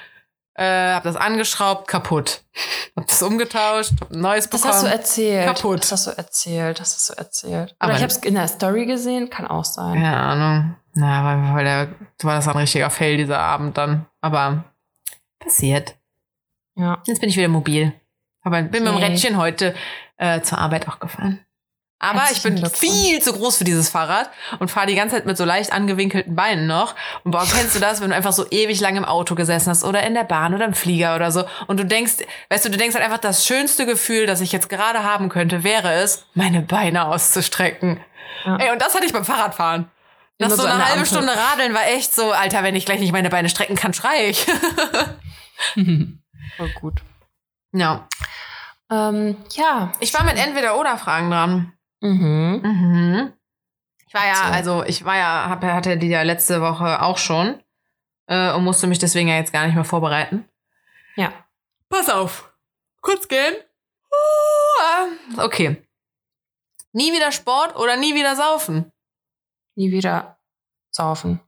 [0.55, 2.41] Äh, hab das angeschraubt, kaputt.
[2.97, 4.73] Hab das umgetauscht, hab ein neues Das bekommen.
[4.73, 5.45] hast du erzählt.
[5.45, 5.81] Kaputt.
[5.83, 6.79] Das hast du erzählt.
[6.79, 7.75] Das hast du erzählt.
[7.77, 9.29] Aber- Aber ich habe es in der Story gesehen.
[9.29, 9.93] Kann auch sein.
[10.01, 10.75] Keine Ahnung.
[10.95, 11.87] Na, weil, weil der,
[12.25, 14.07] war das ein richtiger Fail dieser Abend dann.
[14.19, 14.63] Aber
[15.37, 15.93] passiert.
[16.77, 17.01] Ja.
[17.05, 17.93] Jetzt bin ich wieder mobil.
[18.43, 18.97] Aber bin mit dem.
[18.97, 19.75] Rädchen heute
[20.17, 21.39] äh, zur Arbeit auch gefahren.
[21.99, 25.35] Aber ich bin viel zu groß für dieses Fahrrad und fahre die ganze Zeit mit
[25.35, 26.93] so leicht angewinkelten Beinen noch.
[27.23, 29.83] Und boah, kennst du das, wenn du einfach so ewig lang im Auto gesessen hast
[29.83, 32.17] oder in der Bahn oder im Flieger oder so und du denkst,
[32.49, 35.63] weißt du, du denkst halt einfach, das schönste Gefühl, das ich jetzt gerade haben könnte,
[35.63, 37.99] wäre es, meine Beine auszustrecken.
[38.45, 38.57] Ja.
[38.57, 39.89] Ey, und das hatte ich beim Fahrradfahren.
[40.37, 41.07] Nach so so der halbe Ampel.
[41.07, 44.29] Stunde Radeln war echt so, Alter, wenn ich gleich nicht meine Beine strecken kann, schrei
[44.29, 44.45] ich.
[46.57, 47.01] Voll gut.
[47.73, 48.07] ja.
[48.89, 49.91] Ähm, ja.
[49.99, 51.73] Ich war mit Entweder-Oder-Fragen dran.
[52.01, 52.61] Mhm.
[52.63, 53.33] Mhm.
[54.07, 54.43] Ich war ja, So.
[54.53, 57.61] also ich war ja, hab, hatte die ja letzte Woche auch schon.
[58.27, 60.47] äh, und musste mich deswegen ja jetzt gar nicht mehr vorbereiten.
[61.15, 61.33] Ja.
[61.89, 62.53] Pass auf.
[63.01, 63.55] Kurz gehen.
[65.37, 65.85] Okay.
[66.93, 68.91] Nie wieder Sport oder nie wieder saufen?
[69.75, 70.37] Nie wieder
[70.91, 71.41] saufen.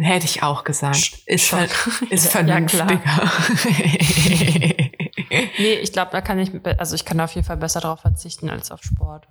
[0.00, 1.22] Hätte ich auch gesagt.
[1.26, 1.66] Ist, Schon.
[1.68, 2.86] ver ist Ja, vernünftiger.
[5.58, 8.00] Nee, ich glaube, da kann ich, also ich kann da auf jeden Fall besser darauf
[8.00, 9.26] verzichten als auf Sport.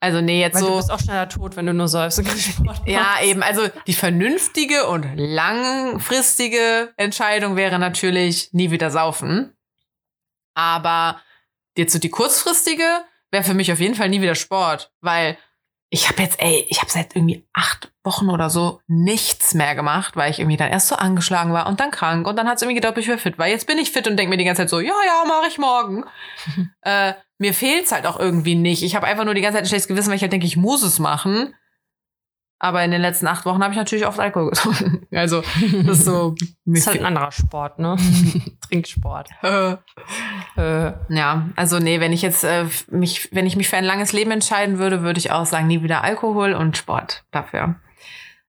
[0.00, 0.76] also nee, jetzt Weil du so.
[0.76, 3.24] bist auch schneller tot, wenn du nur säufst und keinen Sport Ja, machst.
[3.24, 3.42] eben.
[3.42, 9.56] Also die vernünftige und langfristige Entscheidung wäre natürlich nie wieder saufen.
[10.54, 11.20] Aber
[11.76, 12.84] jetzt so die kurzfristige
[13.30, 15.38] wäre für mich auf jeden Fall nie wieder Sport, weil
[15.94, 20.16] ich habe jetzt, ey, ich habe seit irgendwie acht Wochen oder so nichts mehr gemacht,
[20.16, 22.62] weil ich irgendwie dann erst so angeschlagen war und dann krank und dann hat es
[22.62, 24.62] irgendwie gedacht, ich wäre fit, weil jetzt bin ich fit und denke mir die ganze
[24.62, 26.02] Zeit so, ja, ja, mache ich morgen.
[26.82, 28.82] äh, mir fehlt's halt auch irgendwie nicht.
[28.82, 30.56] Ich habe einfach nur die ganze Zeit ein schlechtes Gewissen, weil ich halt denke, ich
[30.56, 31.54] muss es machen.
[32.64, 35.06] Aber in den letzten acht Wochen habe ich natürlich oft Alkohol getrunken.
[35.14, 36.34] Also, das ist so.
[36.64, 37.96] mir ist halt ein anderer Sport, ne?
[38.68, 39.28] Trinksport.
[39.42, 39.82] fe-
[40.56, 44.12] Äh, ja, also nee, wenn ich jetzt äh, mich, wenn ich mich für ein langes
[44.14, 47.74] Leben entscheiden würde, würde ich auch sagen, nie wieder Alkohol und Sport dafür.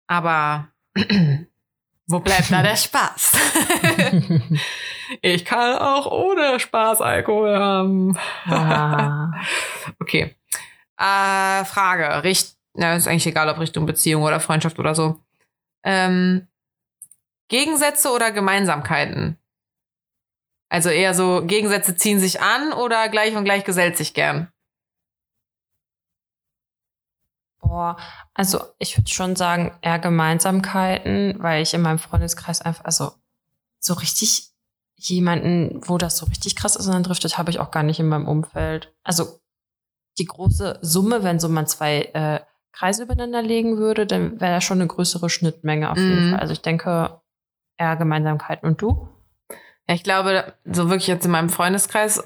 [0.08, 0.70] Aber
[2.08, 3.34] wo bleibt da der Spaß?
[5.22, 8.18] ich kann auch ohne Spaß Alkohol haben.
[8.46, 9.32] ah.
[10.00, 10.36] Okay.
[10.98, 12.24] Äh, Frage.
[12.24, 15.20] Richt ja, ist eigentlich egal, ob Richtung Beziehung oder Freundschaft oder so.
[15.84, 16.48] Ähm,
[17.48, 19.38] Gegensätze oder Gemeinsamkeiten?
[20.70, 24.52] Also eher so, Gegensätze ziehen sich an oder gleich und gleich gesellt sich gern?
[27.60, 27.98] Boah,
[28.34, 33.14] also ich würde schon sagen, eher Gemeinsamkeiten, weil ich in meinem Freundeskreis einfach, also
[33.80, 34.52] so richtig
[34.96, 38.00] jemanden, wo das so richtig krass ist und dann driftet, habe ich auch gar nicht
[38.00, 38.94] in meinem Umfeld.
[39.04, 39.40] Also
[40.18, 42.40] die große Summe, wenn so man zwei äh,
[42.78, 46.32] Kreise übereinander legen würde, dann wäre da schon eine größere Schnittmenge auf jeden Mhm.
[46.32, 46.40] Fall.
[46.42, 47.22] Also ich denke,
[47.78, 48.68] eher Gemeinsamkeiten.
[48.68, 49.08] Und du?
[49.88, 52.24] Ja, ich glaube, so wirklich jetzt in meinem Freundeskreis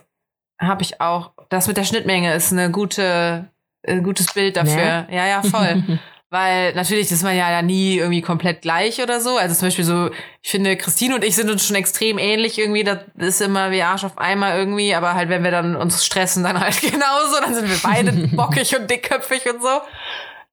[0.60, 3.50] habe ich auch, das mit der Schnittmenge ist eine gute,
[3.88, 5.08] ein gutes Bild dafür.
[5.10, 5.84] Ja, ja, voll.
[6.32, 9.38] Weil natürlich ist man ja da nie irgendwie komplett gleich oder so.
[9.38, 10.12] Also zum Beispiel so,
[10.44, 12.84] ich finde, Christine und ich sind uns schon extrem ähnlich irgendwie.
[12.84, 14.94] Das ist immer wie Arsch auf Eimer irgendwie.
[14.94, 17.42] Aber halt, wenn wir dann uns stressen, dann halt genauso.
[17.44, 19.70] Dann sind wir beide bockig und dickköpfig und so.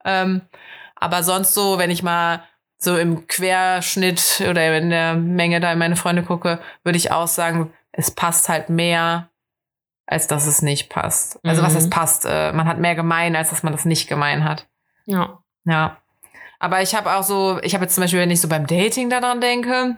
[0.07, 0.41] Ähm,
[0.95, 2.43] aber sonst so, wenn ich mal
[2.79, 7.27] so im Querschnitt oder in der Menge da in meine Freunde gucke, würde ich auch
[7.29, 9.29] sagen, es passt halt mehr,
[10.07, 11.39] als dass es nicht passt.
[11.45, 11.79] Also was Mhm.
[11.79, 14.67] es passt, äh, man hat mehr gemein, als dass man das nicht gemein hat.
[15.07, 15.39] ja.
[15.65, 15.97] Ja.
[16.59, 19.11] Aber ich habe auch so, ich habe jetzt zum Beispiel, wenn ich so beim Dating
[19.11, 19.97] daran denke,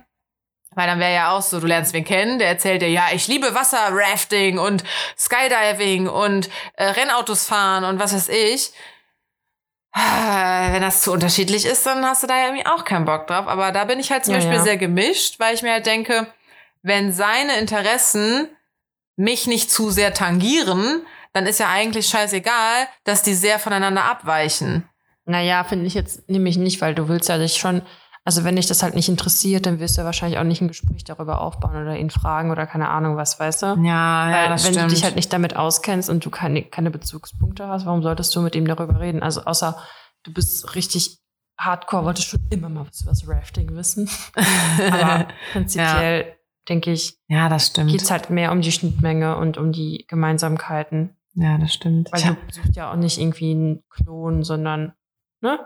[0.74, 3.28] weil dann wäre ja auch so, du lernst wen kennen, der erzählt dir, ja, ich
[3.28, 4.82] liebe Wasserrafting und
[5.16, 8.72] Skydiving und äh, Rennautos fahren und was weiß ich.
[10.00, 13.26] Ah, Wenn das zu unterschiedlich ist, dann hast du da ja irgendwie auch keinen Bock
[13.26, 13.48] drauf.
[13.48, 14.62] Aber da bin ich halt zum Ja, Beispiel ja.
[14.62, 16.26] sehr gemischt, weil ich mir halt denke,
[16.82, 18.48] wenn seine Interessen
[19.16, 24.88] mich nicht zu sehr tangieren, dann ist ja eigentlich scheißegal, dass die sehr voneinander abweichen.
[25.24, 27.82] Naja, finde ich jetzt nämlich nicht, weil du willst ja dich schon,
[28.28, 30.68] also wenn dich das halt nicht interessiert, dann wirst du ja wahrscheinlich auch nicht ein
[30.68, 33.66] Gespräch darüber aufbauen oder ihn fragen oder keine Ahnung was, weißt du?
[33.82, 34.90] Ja, Weil ja, das wenn stimmt.
[34.90, 38.42] du dich halt nicht damit auskennst und du keine, keine Bezugspunkte hast, warum solltest du
[38.42, 39.22] mit ihm darüber reden?
[39.22, 39.78] Also außer
[40.24, 41.20] du bist richtig
[41.58, 44.10] hardcore, wolltest schon immer mal was über das Rafting wissen.
[44.90, 46.36] Aber prinzipiell,
[46.68, 47.90] denke ich, ja, das stimmt.
[47.90, 51.16] geht es halt mehr um die Schnittmenge und um die Gemeinsamkeiten.
[51.32, 52.12] ja, das stimmt.
[52.12, 54.92] Weil du suchst ja auch nicht irgendwie einen Klon, sondern,
[55.40, 55.58] ne?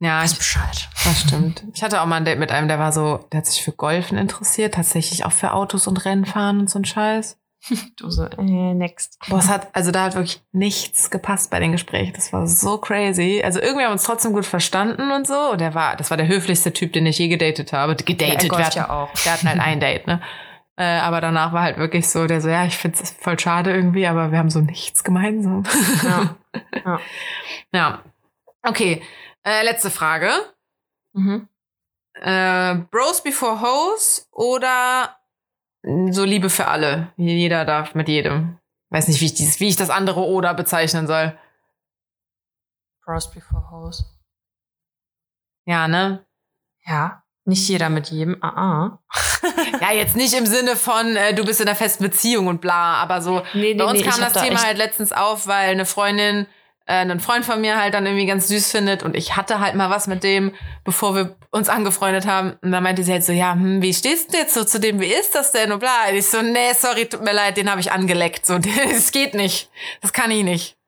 [0.00, 0.88] Ja, ich, Bescheid.
[1.04, 1.62] das stimmt.
[1.74, 3.72] Ich hatte auch mal ein Date mit einem, der war so, der hat sich für
[3.72, 7.36] Golfen interessiert, tatsächlich auch für Autos und Rennfahren und so ein Scheiß.
[7.96, 9.18] Du so, äh, next.
[9.28, 12.14] Boah, es hat, also da hat wirklich nichts gepasst bei den Gesprächen.
[12.14, 13.42] Das war so crazy.
[13.44, 15.52] Also irgendwie haben wir uns trotzdem gut verstanden und so.
[15.52, 17.92] Und der war, das war der höflichste Typ, den ich je gedatet habe.
[17.92, 19.10] Ja, Gedatet, er wir hatten, ja auch.
[19.22, 20.22] wir hatten halt ein Date, ne?
[20.76, 24.06] Äh, aber danach war halt wirklich so, der so, ja, ich find's voll schade irgendwie,
[24.06, 25.64] aber wir haben so nichts gemeinsam.
[26.02, 26.36] Ja.
[26.84, 27.00] Ja.
[27.74, 28.02] ja.
[28.62, 29.02] Okay,
[29.44, 30.30] äh, letzte Frage.
[31.12, 31.48] Mhm.
[32.14, 35.16] Äh, Bros before Hoes oder
[36.10, 37.12] so Liebe für alle?
[37.16, 38.58] Jeder darf mit jedem.
[38.90, 41.38] Weiß nicht, wie ich, dieses, wie ich das andere oder bezeichnen soll.
[43.04, 44.04] Bros before Hoes.
[45.64, 46.26] Ja, ne?
[46.84, 47.22] Ja.
[47.44, 48.36] Nicht jeder mit jedem.
[48.42, 48.98] Ah, ah.
[49.80, 52.96] Ja, jetzt nicht im Sinne von, äh, du bist in einer festen Beziehung und bla,
[52.96, 53.42] aber so.
[53.54, 56.46] Nee, nee, Bei uns nee, kam das da Thema halt letztens auf, weil eine Freundin
[56.86, 59.74] äh, einen Freund von mir halt dann irgendwie ganz süß findet und ich hatte halt
[59.74, 60.54] mal was mit dem,
[60.84, 62.56] bevor wir uns angefreundet haben.
[62.62, 65.00] Und dann meinte sie halt so, ja, hm, wie stehst du jetzt so zu dem,
[65.00, 65.72] wie ist das denn?
[65.72, 66.08] Und bla.
[66.08, 68.46] Und ich so, nee, sorry, tut mir leid, den habe ich angeleckt.
[68.46, 68.58] So,
[68.92, 69.70] das geht nicht.
[70.00, 70.79] Das kann ich nicht.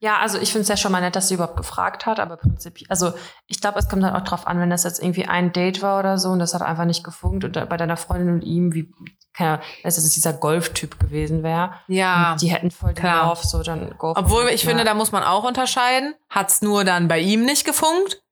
[0.00, 2.36] Ja, also ich finde es ja schon mal nett, dass sie überhaupt gefragt hat, aber
[2.36, 3.12] prinzipiell, also
[3.46, 5.98] ich glaube, es kommt dann auch drauf an, wenn das jetzt irgendwie ein Date war
[5.98, 8.92] oder so und das hat einfach nicht gefunkt und bei deiner Freundin und ihm, wie,
[9.36, 11.74] keine Ahnung, dass es dieser Golf-Typ gewesen wäre.
[11.88, 12.32] Ja.
[12.32, 13.26] Und die hätten voll den klar.
[13.26, 14.68] Lauf, so dann go for Obwohl ich ja.
[14.68, 16.14] finde, da muss man auch unterscheiden.
[16.30, 18.22] Hat's nur dann bei ihm nicht gefunkt?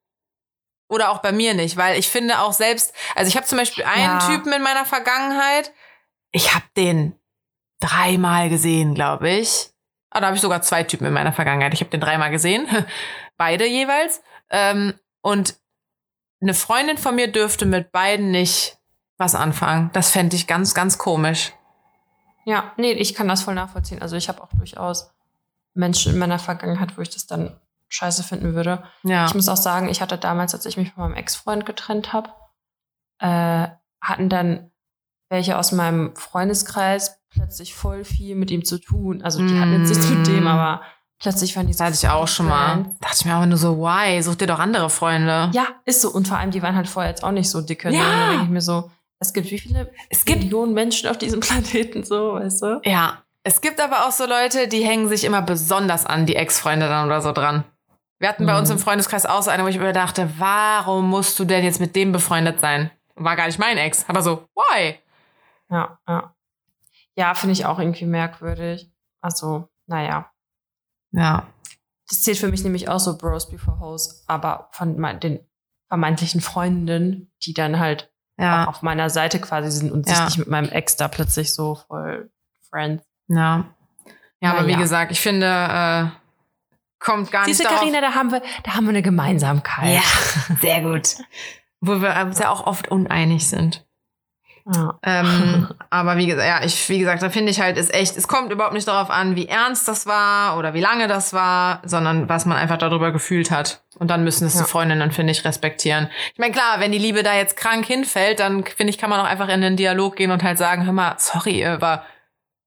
[0.89, 1.75] Oder auch bei mir nicht?
[1.75, 4.19] Weil ich finde auch selbst, also ich habe zum Beispiel einen Ja.
[4.19, 5.73] Typen in meiner Vergangenheit,
[6.31, 7.19] ich habe den
[7.81, 9.71] dreimal gesehen, glaube ich.
[10.17, 11.75] Ah, da habe ich sogar zwei Typen in meiner Vergangenheit.
[11.75, 12.67] Ich habe den dreimal gesehen,
[13.37, 14.19] beide jeweils.
[14.49, 15.55] Ähm, und
[16.41, 18.79] eine Freundin von mir dürfte mit beiden nicht
[19.17, 19.91] was anfangen.
[19.93, 21.53] Das fände ich ganz, ganz komisch.
[22.45, 24.01] Ja, nee, ich kann das voll nachvollziehen.
[24.01, 25.11] Also ich habe auch durchaus
[25.75, 27.55] Menschen in meiner Vergangenheit, wo ich das dann
[27.89, 28.83] scheiße finden würde.
[29.03, 29.27] Ja.
[29.27, 32.31] Ich muss auch sagen, ich hatte damals, als ich mich von meinem Ex-Freund getrennt habe,
[33.19, 33.67] äh,
[34.01, 34.71] hatten dann
[35.29, 39.21] welche aus meinem Freundeskreis plötzlich voll viel mit ihm zu tun.
[39.21, 40.47] Also die hatten jetzt nichts mit dem, Mm.
[40.47, 40.81] aber
[41.19, 42.85] plötzlich waren die so Das hatte ich auch schon mal.
[43.01, 44.21] Dachte ich mir aber nur so, why?
[44.21, 45.49] Such dir doch andere Freunde.
[45.53, 46.09] Ja, ist so.
[46.11, 47.89] Und vor allem, die waren halt vorher jetzt auch nicht so dicke.
[47.91, 48.03] Ja.
[48.03, 51.39] Dann denke ich mir so, es gibt wie viele Es gibt, Millionen Menschen auf diesem
[51.41, 52.81] Planeten so, weißt du?
[52.83, 56.87] ja, es gibt aber auch so Leute, die hängen sich immer besonders an die Ex-Freunde
[56.87, 57.63] dann oder so dran.
[58.19, 58.59] Wir hatten bei Mhm.
[58.59, 61.79] uns im Freundeskreis auch so eine, wo ich mir dachte, warum musst du denn jetzt
[61.79, 62.91] mit dem befreundet sein?
[63.15, 64.95] War gar nicht mein Ex, aber so, why?
[65.69, 66.33] Ja, ja.
[67.17, 68.91] Ja, finde ich auch irgendwie merkwürdig.
[69.21, 70.31] Also, naja.
[71.11, 71.47] Ja.
[72.07, 75.39] Das zählt für mich nämlich auch so Bros Before Hoes, aber von den
[75.89, 80.15] vermeintlichen Freundinnen, die dann halt Ja, auf meiner Seite quasi sind und Ja.
[80.15, 82.29] sich nicht mit meinem Ex da plötzlich so voll
[82.69, 83.03] Friends.
[83.27, 83.65] ja.
[84.39, 84.77] Ja, aber Na wie ja.
[84.77, 86.05] gesagt, ich finde, äh,
[86.99, 87.79] kommt gar Siehst nicht darauf.
[87.79, 89.95] Carina, da haben wir, da haben wir eine Gemeinsamkeit.
[89.95, 91.15] Ja, sehr gut.
[91.81, 93.86] Wo wir uns ja auch oft uneinig sind.
[94.73, 94.99] Ja.
[95.03, 98.27] Ähm, aber wie gesagt, ja, ich, wie gesagt, da finde ich halt, ist echt, es
[98.27, 102.27] kommt überhaupt nicht darauf an, wie ernst das war oder wie lange das war, sondern
[102.29, 103.81] was man einfach darüber gefühlt hat.
[103.99, 104.63] Und dann müssen es Ja.
[104.63, 106.09] die Freundinnen, finde ich, respektieren.
[106.33, 109.19] Ich meine, klar, wenn die Liebe da jetzt krank hinfällt, dann finde ich, kann man
[109.19, 112.03] auch einfach in den Dialog gehen und halt sagen, hör mal, sorry, aber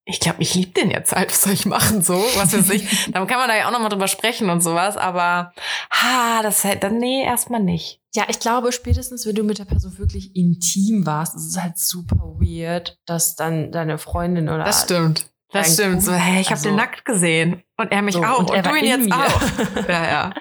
[0.05, 3.11] ich glaube, ich liebe den jetzt halt, was soll ich machen, so, was weiß ich.
[3.13, 5.53] dann kann man da ja auch nochmal drüber sprechen und sowas, aber,
[5.93, 8.01] ha, das halt, dann, nee, erstmal nicht.
[8.15, 11.79] Ja, ich glaube, spätestens, wenn du mit der Person wirklich intim warst, ist es halt
[11.79, 15.31] super weird, dass dann deine Freundin oder Das stimmt.
[15.53, 16.01] Das stimmt.
[16.03, 17.63] So, Kumpel, hey, ich habe also- den nackt gesehen.
[17.77, 18.39] Und er mich So, auch.
[18.41, 19.17] und Und, du ihn jetzt mir.
[19.17, 19.41] auch.
[19.89, 20.35] ja, ja.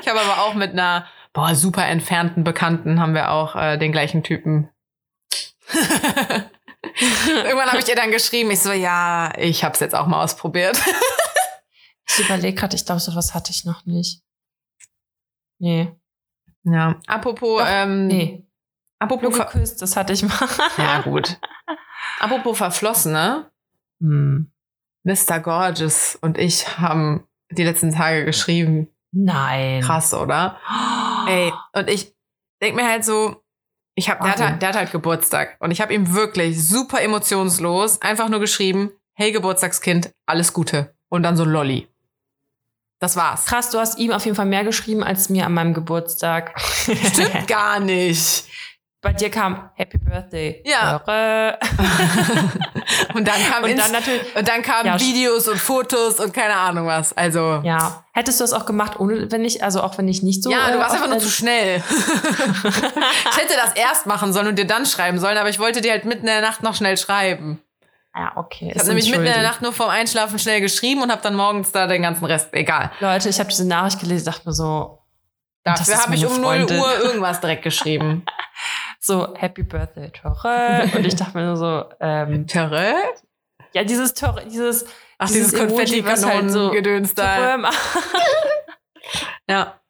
[0.00, 3.92] Ich habe aber auch mit einer, boah, super entfernten Bekannten haben wir auch äh, den
[3.92, 4.68] gleichen Typen.
[7.44, 10.22] Irgendwann habe ich ihr dann geschrieben, ich so, ja, ich habe es jetzt auch mal
[10.22, 10.80] ausprobiert.
[12.08, 14.22] Ich überlege gerade, ich glaube, sowas hatte ich noch nicht.
[15.58, 15.92] Nee.
[16.62, 17.00] Ja.
[17.08, 18.46] Apropos, Doch, ähm, Nee.
[19.00, 20.48] Apropos, geküsst, das hatte ich mal.
[20.78, 21.38] ja gut.
[22.20, 23.50] Apropos Verflossene,
[24.00, 24.50] Hm.
[25.02, 25.40] Mr.
[25.40, 28.88] Gorgeous und ich haben die letzten Tage geschrieben.
[29.10, 29.82] Nein.
[29.82, 30.60] Krass, oder?
[31.28, 32.14] Ey, und ich
[32.62, 33.42] denk mir halt so,
[33.96, 37.00] ich hab, der, hat, halt- der hat halt Geburtstag und ich habe ihm wirklich super
[37.02, 40.94] emotionslos einfach nur geschrieben, hey Geburtstagskind, alles Gute.
[41.08, 41.88] Und dann so Lolli.
[42.98, 43.44] Das war's.
[43.46, 46.58] Krass, du hast ihm auf jeden Fall mehr geschrieben als mir an meinem Geburtstag.
[46.60, 48.44] Stimmt gar nicht.
[49.02, 50.62] Bei dir kam Happy Birthday.
[50.66, 50.96] Ja.
[53.14, 54.34] Und dann kam Und dann natürlich.
[54.36, 57.12] und dann kamen Ja, Videos und Fotos und keine Ahnung was.
[57.16, 58.04] Also Ja.
[58.12, 60.50] Hättest du das auch gemacht, ohne, wenn ich, also auch wenn ich nicht so.
[60.50, 61.82] Ja, du äh, warst oft- einfach nur zu schnell.
[61.88, 65.92] ich hätte das erst machen sollen und dir dann schreiben sollen, aber ich wollte dir
[65.92, 67.60] halt mitten in der Nacht noch schnell schreiben.
[68.14, 68.70] Ja, okay.
[68.72, 71.34] Ich habe nämlich mitten in der Nacht nur vorm Einschlafen schnell geschrieben und habe dann
[71.34, 72.48] morgens da den ganten Rest.
[72.52, 72.90] Egal.
[73.00, 75.00] Leute, ich habe diese Nachricht gelesen, dachte mir so,
[75.64, 76.78] Dafür habe ich um 0 Freundin.
[76.78, 78.24] Uhr irgendwas direkt geschrieben.
[79.06, 80.90] So Happy Birthday, Tore.
[80.94, 82.94] Und ich dachte mir nur so, ähm, Terre?
[83.72, 84.84] ja, dieses Tore, dieses,
[85.18, 87.58] Ach, dieses, Dieses Emoji, was halt so- Konfetti-Kanonen-Gedöns da.
[89.48, 89.80] Ja.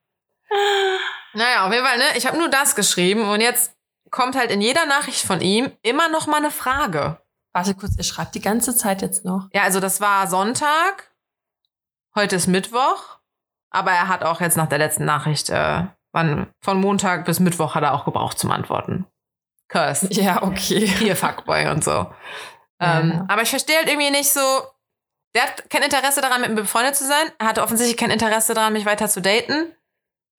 [1.35, 2.05] Naja, auf jeden Fall, ne?
[2.17, 3.75] Ich habe nur das geschrieben und jetzt
[4.11, 7.21] kommt halt in jeder Nachricht von ihm immer noch mal eine Frage.
[7.53, 9.49] Warte kurz, ihr schreibt die ganze Zeit jetzt noch.
[9.53, 11.11] Ja, also das war Sonntag.
[12.15, 13.19] Heute ist Mittwoch.
[13.71, 15.85] Aber er hat auch jetzt nach der letzten Nachricht, äh,
[16.17, 19.07] wann, von Montag bis Mittwoch hat er auch gebraucht zum Antworten.
[19.69, 20.09] Curse.
[20.11, 20.87] Ja, okay.
[20.87, 21.91] Hier Fuckboy und so.
[22.81, 23.01] Ja.
[23.01, 24.41] Ähm, aber ich verstehe halt irgendwie nicht so.
[25.35, 27.31] Der hat kein Interesse daran, mit mir befreundet zu sein.
[27.39, 29.73] Er hatte offensichtlich kein Interesse daran, mich weiter zu daten.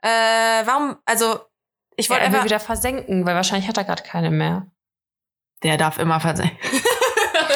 [0.02, 1.40] Äh, warum, also,
[1.96, 2.46] ich wollte wollte einfach.
[2.46, 4.66] wieder versenken, weil wahrscheinlich hat er gerade keine mehr.
[5.64, 6.52] Der darf immer versehen.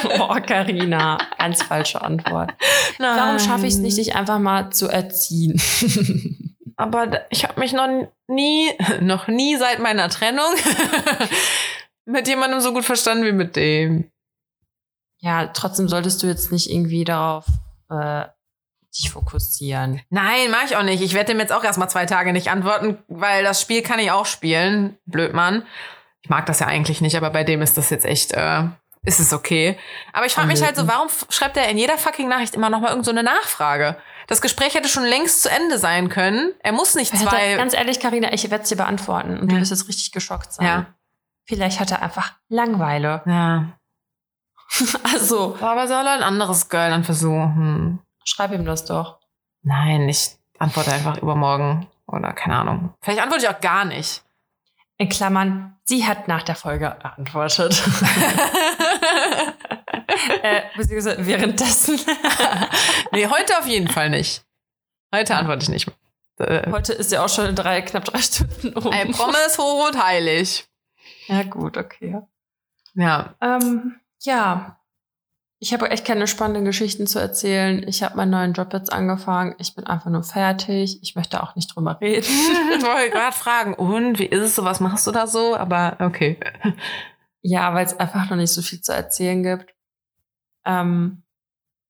[0.20, 2.54] Oh, Carina, ganz falsche Antwort.
[2.98, 5.62] Warum schaffe ich es nicht, dich einfach mal zu erziehen?
[6.78, 7.88] Aber ich habe mich noch
[8.28, 10.54] nie, noch nie seit meiner Trennung
[12.06, 14.12] mit jemandem so gut verstanden wie mit dem.
[15.20, 17.46] ja, trotzdem solltest du jetzt nicht irgendwie darauf
[17.90, 18.26] äh,
[18.96, 20.02] dich fokussieren.
[20.10, 21.02] Nein, mach ich auch nicht.
[21.02, 24.12] Ich werde dem jetzt auch erstmal zwei Tage nicht antworten, weil das Spiel kann ich
[24.12, 24.98] auch spielen.
[25.06, 25.66] Blöd, Mann.
[26.22, 28.64] Ich mag das ja eigentlich nicht, aber bei dem ist das jetzt echt, äh,
[29.04, 29.78] ist es okay.
[30.14, 32.80] Aber ich frage mich halt so, warum schreibt er in jeder fucking Nachricht immer noch
[32.80, 33.98] mal irgend so eine Nachfrage?
[34.32, 36.54] Das Gespräch hätte schon längst zu Ende sein können.
[36.64, 37.56] Er muss nicht Hätte, zwei.
[37.56, 39.56] ganz ehrlich, Karina, ich werde es dir beantworten und Ja.
[39.56, 40.66] du wirst jetzt richtig geschockt sein.
[40.66, 40.86] Ja.
[41.46, 43.22] Vielleicht hat er einfach Langweile.
[43.26, 43.74] ja.
[45.14, 48.00] Also, Aber soll er ein anderes Girl dann versuchen?
[48.24, 49.20] schreib ihm das doch.
[49.64, 51.88] Nein, ich antworte einfach übermorgen.
[52.08, 52.94] Oder keine Ahnung.
[53.02, 54.24] Vielleicht antworte ich auch gar nicht.
[55.02, 57.82] In Klammern, sie hat nach der Folge geantwortet.
[60.44, 62.00] äh, beziehungsweise währenddessen.
[63.12, 64.46] nee, heute auf jeden Fall nicht.
[65.12, 65.92] Heute antworte ich nicht.
[66.38, 68.94] Äh, Heute ist ja auch schon drei, knapp drei Stunden um.
[68.94, 70.68] I promise hoch und heilig.
[71.26, 72.22] Ja, gut, okay.
[72.94, 73.34] Ja.
[73.42, 74.78] Ähm, ja.
[75.64, 77.88] Ich habe echt keine spannenden Geschichten zu erzählen.
[77.88, 79.54] Ich habe meinen neuen Job jetzt angefangen.
[79.60, 80.98] Ich bin einfach nur fertig.
[81.04, 82.26] Ich möchte auch nicht drüber reden.
[82.76, 84.66] Ich wollte gerade fragen, und wie ist es so?
[84.66, 85.56] Was machst du da so?
[85.56, 86.40] Aber okay.
[87.44, 89.76] Ja, weil es einfach noch nicht so viel zu erzählen gibt.
[90.66, 91.22] Ähm,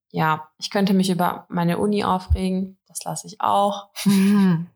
[0.10, 2.78] ja, ich könnte mich über meine Uni aufregen.
[2.88, 3.90] Das lasse ich auch.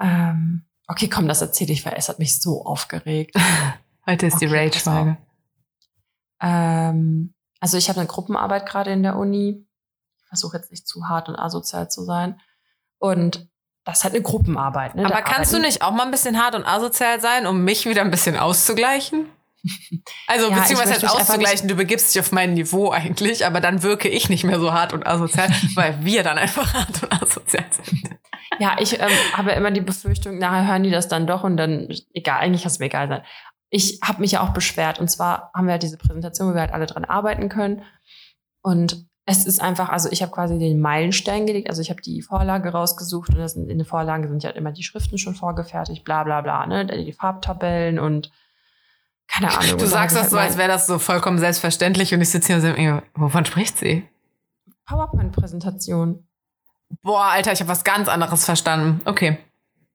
[0.00, 3.36] Ähm, okay, komm, das erzähle ich, weil es hat mich so aufgeregt.
[4.06, 5.16] Heute ist die Okay, Rage-Folge.
[6.40, 7.33] Ähm,
[7.64, 9.66] also ich habe eine Gruppenarbeit gerade in der Uni.
[10.18, 12.38] Ich versuche jetzt nicht zu hart und asozial zu sein.
[12.98, 13.48] Und
[13.84, 14.94] das ist halt eine Gruppenarbeit.
[14.96, 15.06] Ne?
[15.06, 17.86] Aber Da kannst du nicht auch mal ein bisschen hart und asozial sein, um mich
[17.86, 19.30] wieder ein bisschen auszugleichen?
[20.26, 24.10] Also, Ja, beziehungsweise einfach auszugleichen, du begibst dich auf mein Niveau eigentlich, aber dann wirke
[24.10, 28.10] ich nicht mehr so hart und asozial, weil wir dann einfach hart und asozial sind.
[28.58, 31.88] Ja, ich ähm, habe immer die Befürchtung, nachher hören die das dann doch und dann,
[32.12, 33.22] egal, eigentlich kann es mir egal sein.
[33.76, 36.60] Ich habe mich ja auch beschwert und zwar haben wir ja diese Präsentation, wo wir
[36.60, 37.82] halt alle dran arbeiten können.
[38.62, 42.22] Und es ist einfach, also ich habe quasi den Meilenstein gelegt, also ich habe die
[42.22, 46.22] Vorlage rausgesucht und sind, in der Vorlage sind ja immer die Schriften schon vorgefertigt, bla
[46.22, 46.86] bla bla, ne?
[46.86, 48.30] Die Farbtabellen und
[49.26, 49.78] keine Ahnung.
[49.78, 52.46] Du sagst das ich so, halt als wäre das so vollkommen selbstverständlich und ich sitze
[52.46, 54.08] hier und sage, wovon spricht sie?
[54.86, 56.28] PowerPoint-Präsentation.
[57.02, 59.00] Boah, Alter, ich habe was ganz anderes verstanden.
[59.04, 59.38] Okay.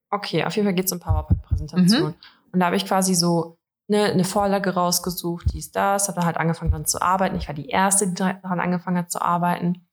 [0.09, 2.13] Okay, auf jeden Fall geht es um PowerPoint-Präsentation.
[2.51, 3.59] Und da habe ich quasi so
[3.89, 7.35] ne, eine Vorlage rausgesucht, dies, das, habe dann halt angefangen dran zu arbeiten.
[7.35, 9.87] Ich war die Erste, die daran angefangen hat zu arbeiten.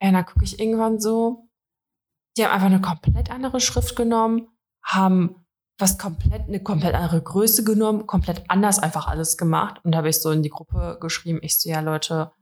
[0.00, 1.48] Und dann gucke ich irgendwann so,
[2.36, 4.48] die haben einfach eine komplett andere Schrift genommen,
[4.82, 5.44] haben
[5.78, 9.80] was komplett, eine komplett andere Größe genommen, komplett anders einfach alles gemacht.
[9.82, 12.32] Und da habe ich so in die Gruppe geschrieben, ich so, ja Leute,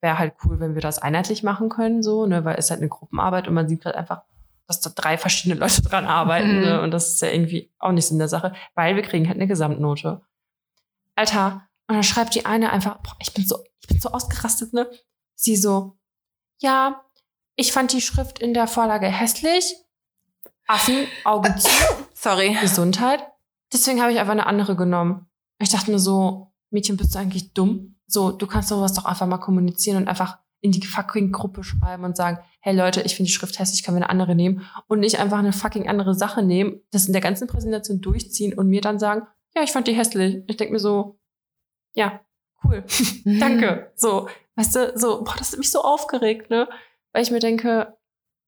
[0.00, 2.88] wäre halt cool, wenn wir das einheitlich machen können, so, ne, weil es halt eine
[2.88, 4.22] Gruppenarbeit und man sieht halt einfach,
[4.66, 6.60] dass da drei verschiedene Leute dran arbeiten, Mhm.
[6.62, 9.36] ne, und das ist ja irgendwie auch nicht Sinn der Sache, weil wir kriegen halt
[9.38, 10.20] eine Gesamtnote.
[11.18, 14.72] Alter, und dann schreibt die eine einfach, boah, ich bin so, ich bin so ausgerastet,
[14.72, 14.88] ne?
[15.34, 15.98] Sie so,
[16.60, 17.04] ja,
[17.56, 19.74] ich fand die Schrift in der Vorlage hässlich.
[20.66, 21.68] Affen, Augen zu,
[22.14, 22.56] Sorry.
[22.60, 23.26] Gesundheit.
[23.72, 25.26] Deswegen habe ich einfach eine andere genommen.
[25.58, 27.96] Ich dachte mir so, Mädchen, bist du eigentlich dumm?
[28.06, 32.04] So, du kannst sowas doch einfach mal kommunizieren und einfach in die fucking Gruppe schreiben
[32.04, 35.00] und sagen, hey Leute, ich finde die Schrift hässlich, können wir eine andere nehmen und
[35.00, 38.80] nicht einfach eine fucking andere Sache nehmen, das in der ganzen Präsentation durchziehen und mir
[38.80, 39.26] dann sagen,
[39.58, 40.42] ja, ich fand die hässlich.
[40.46, 41.18] Ich denke mir so,
[41.94, 42.20] ja,
[42.64, 42.84] cool,
[43.24, 43.92] danke.
[43.96, 46.68] So, weißt du, so, boah, das hat mich so aufgeregt, ne?
[47.12, 47.96] Weil ich mir denke,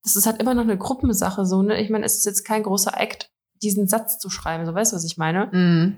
[0.02, 1.80] das ist halt immer noch eine Gruppensache, so, ne?
[1.80, 3.30] Ich meine, es ist jetzt kein großer Act,
[3.62, 5.46] diesen Satz zu schreiben, so, weißt du, was ich meine?
[5.52, 5.96] Mhm.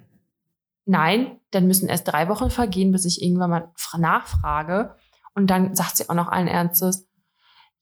[0.85, 4.97] Nein, dann müssen erst drei Wochen vergehen, bis ich irgendwann mal fra- nachfrage.
[5.35, 7.07] Und dann sagt sie auch noch allen Ernstes,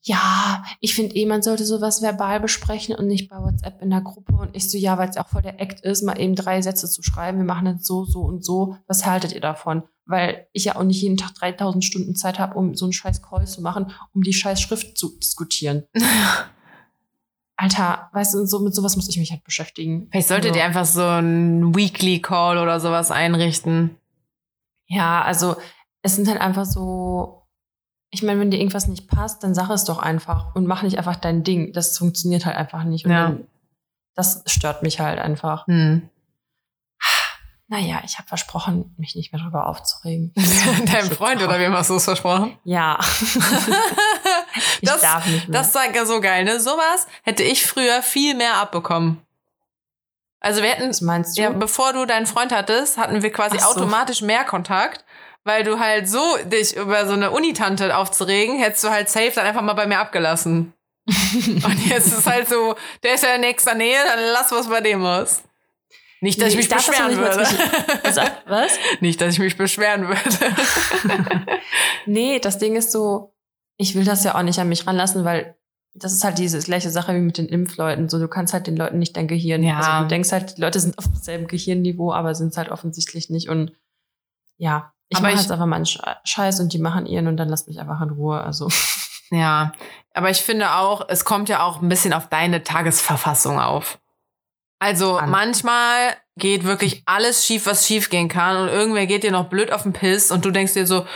[0.03, 4.01] ja, ich finde eh, man sollte sowas verbal besprechen und nicht bei WhatsApp in der
[4.01, 4.33] Gruppe.
[4.33, 6.89] Und ich so, ja, weil es auch voll der Act ist, mal eben drei Sätze
[6.89, 7.37] zu schreiben.
[7.39, 8.77] Wir machen das so, so und so.
[8.87, 9.83] Was haltet ihr davon?
[10.07, 13.21] Weil ich ja auch nicht jeden Tag 3000 Stunden Zeit habe, um so einen scheiß
[13.23, 15.85] Call zu machen, um die scheiß Schrift zu diskutieren.
[17.57, 20.09] Alter, weißt du, so mit sowas muss ich mich halt beschäftigen.
[20.11, 23.97] Vielleicht solltet Also- ihr einfach so einen Weekly Call oder sowas einrichten.
[24.87, 25.57] Ja, also
[26.03, 27.40] es sind halt einfach so,
[28.11, 30.99] ich meine, wenn dir irgendwas nicht passt, dann sag es doch einfach und mach nicht
[30.99, 31.73] einfach dein Ding.
[31.73, 33.05] Das funktioniert halt einfach nicht.
[33.05, 33.23] Und Ja.
[33.29, 33.47] dann,
[34.15, 35.67] das stört mich halt einfach.
[35.67, 36.09] Hm.
[37.69, 40.33] Naja, ich habe versprochen, mich nicht mehr darüber aufzuregen.
[40.87, 42.59] Deinem Freund oder wem hast du es versprochen?
[42.65, 42.99] Ja,
[44.81, 45.61] ich das, darf nicht mehr.
[45.63, 46.59] das ist ja so geil, ne?
[46.59, 49.23] Sowas hätte ich früher viel mehr abbekommen.
[50.41, 51.43] Also wir hätten, Was meinst du?
[51.43, 53.67] ja, bevor du deinen Freund hattest, hatten wir quasi so.
[53.67, 55.05] automatisch mehr Kontakt,
[55.45, 59.47] weil du halt so dich über so eine Unitante aufzuregen, hättest du halt safe dann
[59.47, 60.73] einfach mal bei mir abgelassen.
[61.07, 64.81] Und jetzt ist halt so, der ist ja in nächster Nähe, dann lass was bei
[64.81, 65.43] dem aus.
[66.23, 67.45] Nicht, dass Nee, ich mich doch beschweren nicht würde.
[67.45, 67.59] zwischen-
[68.05, 68.17] Was?
[68.47, 68.73] Was?
[69.01, 70.21] Nicht, dass ich mich beschweren würde.
[72.07, 73.35] Nee, das Ding ist so,
[73.77, 75.57] ich will das ja auch nicht an mich ranlassen, weil
[75.95, 78.09] das ist halt diese gleiche Sache wie mit den Impfleuten.
[78.09, 79.63] So, du kannst halt den Leuten nicht dein Gehirn.
[79.63, 79.79] Ja.
[79.79, 83.31] Also du denkst halt, die Leute sind auf demselben Gehirnniveau, aber sind es halt offensichtlich
[83.31, 83.49] nicht.
[83.49, 83.73] Und
[84.57, 87.37] ja, ich Aber mache ich- jetzt einfach meinen Sche- Scheiß und die machen ihren und
[87.37, 88.41] dann lass mich einfach in Ruhe.
[88.43, 88.69] Also
[89.31, 89.73] Ja,
[90.15, 93.99] aber ich finde auch, es kommt ja auch ein bisschen auf deine Tagesverfassung auf.
[94.81, 95.31] Also An.
[95.31, 99.71] manchmal geht wirklich alles schief, was schief gehen kann und irgendwer geht dir noch blöd
[99.73, 101.07] auf den Piss und du denkst dir so,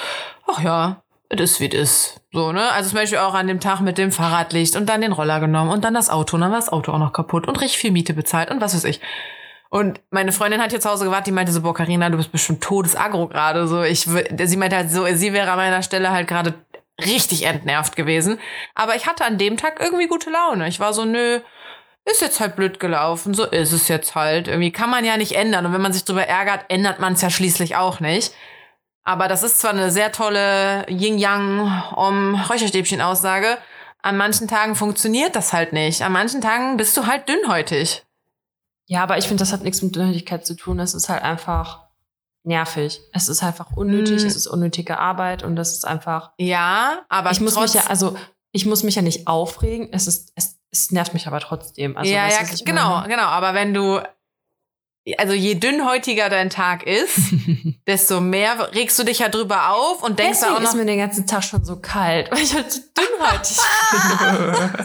[0.46, 2.20] ach ja, es ist wie es ist.
[2.32, 2.70] So, ne?
[2.72, 5.70] Also zum Beispiel auch an dem Tag mit dem Fahrradlicht und dann den Roller genommen
[5.70, 7.90] und dann das Auto und dann war das Auto auch noch kaputt und richtig viel
[7.90, 9.00] Miete bezahlt und was weiß ich.
[9.74, 12.30] Und meine Freundin hat hier zu Hause gewartet, die meinte so, boah, Carina, du bist
[12.30, 13.66] bestimmt todesagro gerade.
[13.66, 16.54] So, ich, sie meinte halt so, sie wäre an meiner Stelle halt gerade
[17.04, 18.38] richtig entnervt gewesen.
[18.76, 20.68] Aber ich hatte an dem Tag irgendwie gute Laune.
[20.68, 21.40] Ich war so, nö,
[22.04, 24.46] ist jetzt halt blöd gelaufen, so ist es jetzt halt.
[24.46, 25.66] Irgendwie kann man ja nicht ändern.
[25.66, 28.32] Und wenn man sich drüber ärgert, ändert man es ja schließlich auch nicht.
[29.02, 33.58] Aber das ist zwar eine sehr tolle Yin-Yang-Räucherstäbchen-Aussage.
[34.02, 36.02] An manchen Tagen funktioniert das halt nicht.
[36.02, 38.03] An manchen Tagen bist du halt dünnhäutig.
[38.86, 40.78] Ja, aber ich finde, das hat nichts mit Dünnhäutigkeit zu tun.
[40.78, 41.84] Es ist halt einfach
[42.42, 43.00] nervig.
[43.12, 44.22] Es ist einfach unnötig.
[44.22, 44.26] Mm.
[44.26, 46.32] Es ist unnötige Arbeit und das ist einfach.
[46.38, 48.16] Ja, aber ich muss mich ja, also
[48.52, 49.88] ich muss mich ja nicht aufregen.
[49.92, 51.96] Es ist, es, es nervt mich aber trotzdem.
[51.96, 53.08] Also, ja, ja, genau, meine?
[53.08, 53.24] genau.
[53.24, 54.00] Aber wenn du,
[55.16, 57.18] also je dünnhäutiger dein Tag ist,
[57.86, 60.84] desto mehr regst du dich ja drüber auf und denkst Deswegen auch noch, ist mir
[60.84, 63.56] den ganzen Tag schon so kalt, weil ich halt so dünnhäutig
[64.76, 64.84] bin.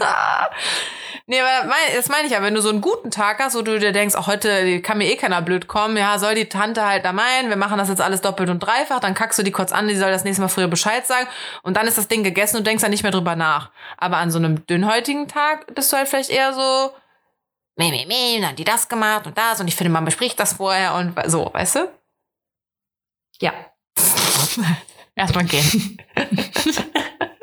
[1.30, 3.78] nee, aber das meine ich ja, wenn du so einen guten Tag hast, wo du
[3.78, 7.04] dir denkst, auch heute kann mir eh keiner blöd kommen, ja, soll die Tante halt
[7.04, 9.72] da meinen, wir machen das jetzt alles doppelt und dreifach, dann kackst du die kurz
[9.72, 11.28] an, die soll das nächste Mal früher Bescheid sagen
[11.62, 13.70] und dann ist das Ding gegessen und denkst dann nicht mehr drüber nach.
[13.96, 16.92] Aber an so einem dünnhäutigen Tag bist du halt vielleicht eher so,
[17.76, 20.38] meh, meh, meh, dann hat die das gemacht und das und ich finde, man bespricht
[20.38, 21.88] das vorher und so, weißt du?
[23.40, 23.52] ja.
[25.16, 25.98] Erstmal gehen.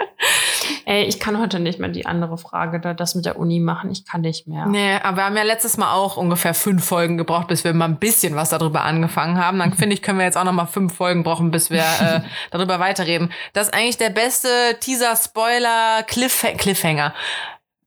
[0.89, 3.91] Ey, ich kann heute nicht mehr die andere Frage, da das mit der Uni machen.
[3.91, 4.67] Ich kann nicht mehr.
[4.67, 7.83] Nee, aber wir haben ja letztes Mal auch ungefähr fünf Folgen gebraucht, bis wir mal
[7.89, 9.59] ein bisschen was darüber angefangen haben.
[9.59, 12.21] Dann finde ich, können wir jetzt auch noch mal fünf Folgen brauchen, bis wir äh,
[12.51, 13.33] darüber weiterreden.
[13.51, 14.47] Das ist eigentlich der beste
[14.79, 17.13] Teaser, Spoiler, Cliff Cliffhanger,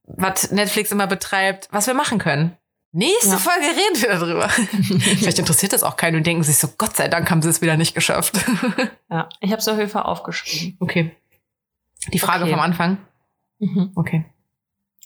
[0.05, 2.55] was Netflix immer betreibt, was wir machen können.
[2.91, 3.37] Nächste Ja.
[3.37, 4.49] Folge reden wir darüber.
[5.17, 7.61] Vielleicht interessiert das auch keinen und denken sich so, Gott sei Dank haben sie es
[7.61, 8.35] wieder nicht geschafft.
[9.09, 10.77] Ja, ich habe es auf jeden Fall aufgeschrieben.
[10.79, 11.15] okay.
[12.13, 12.51] Die Frage Okay.
[12.53, 12.97] vom Anfang.
[13.59, 13.91] Mhm.
[13.95, 14.25] Okay,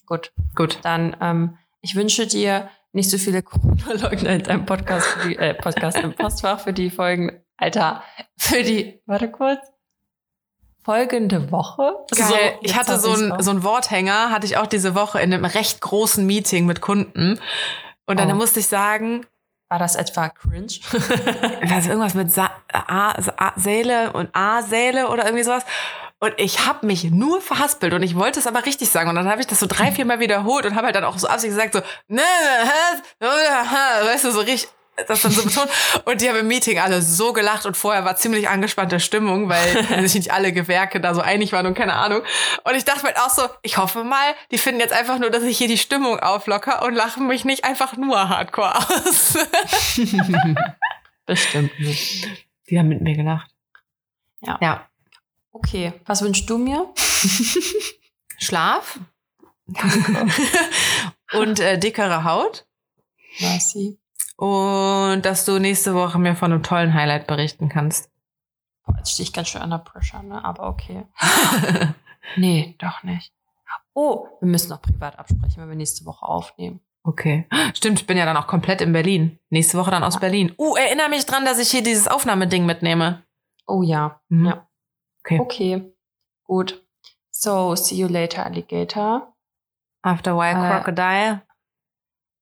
[0.05, 0.79] Gut, gut.
[0.83, 5.53] dann ähm, ich wünsche dir nicht so viele Corona-Leugner in deinem Podcast, für die, äh,
[5.53, 7.31] Podcast im Postfach für die Folgen.
[7.57, 8.03] Alter,
[8.37, 9.59] für die, warte kurz,
[10.83, 11.95] folgende Woche.
[12.15, 12.27] Geil.
[12.27, 15.81] So, ich hatte so einen so Worthänger, hatte ich auch diese Woche in einem recht
[15.81, 17.39] großen Meeting mit Kunden.
[18.05, 18.35] Und dann Oh.
[18.35, 19.25] musste ich sagen,
[19.67, 20.67] War das etwa cringe?
[21.63, 25.65] was irgendwas mit Sa A, A, Säle und A-Säle oder irgendwie sowas.
[26.25, 29.09] Und ich habe mich nur verhaspelt und ich wollte es aber richtig sagen.
[29.09, 31.19] Und dann habe ich das so drei, vier Mal wiederholt und habe halt dann auch
[31.19, 32.23] so absichtlich gesagt, so, ne,
[33.19, 34.67] weißt du, so richtig,
[35.07, 35.69] das dann so betont.
[36.05, 40.01] Und die haben im Meeting alle so gelacht und vorher war ziemlich angespannte Stimmung, weil
[40.01, 42.23] sich nicht alle Gewerke da so einig waren und keine Ahnung.
[42.63, 45.29] Und ich dachte mir halt auch so, ich hoffe mal, die finden jetzt einfach nur,
[45.29, 49.37] dass ich hier die Stimmung auflocker und lachen mich nicht einfach nur hardcore aus.
[51.27, 52.27] Bestimmt nicht.
[52.67, 53.51] Die haben mit mir gelacht.
[54.41, 54.57] Ja.
[54.59, 54.87] Ja.
[55.55, 56.93] Okay, was wünschst du mir?
[58.37, 58.99] Schlaf.
[61.31, 62.67] und äh, dickere Haut.
[63.39, 63.97] Merci.
[64.35, 68.09] Und dass du nächste Woche mir von einem tollen Highlight berichten kannst.
[68.85, 70.43] Boah, jetzt stehe ich ganz schön under pressure, ne?
[70.43, 71.05] Aber okay.
[72.37, 73.31] Nee, doch nicht.
[73.93, 76.81] Oh, wir müssen noch privat absprechen, wenn wir nächste Woche aufnehmen.
[77.03, 77.47] Okay.
[77.75, 79.39] Stimmt, ich bin ja dann auch komplett in Berlin.
[79.51, 80.53] Nächste Woche dann aus Berlin.
[80.57, 83.23] Uh, erinnere mich dran, dass ich hier dieses Aufnahmeding mitnehme.
[83.67, 84.19] Oh ja.
[84.27, 84.45] Mhm.
[84.47, 84.64] Ja.
[85.25, 85.39] Okay.
[85.39, 85.91] Okay.
[86.45, 86.85] Gut.
[87.31, 89.33] So, see you later, Alligator.
[90.03, 90.69] After While Äh.
[90.69, 91.41] Crocodile.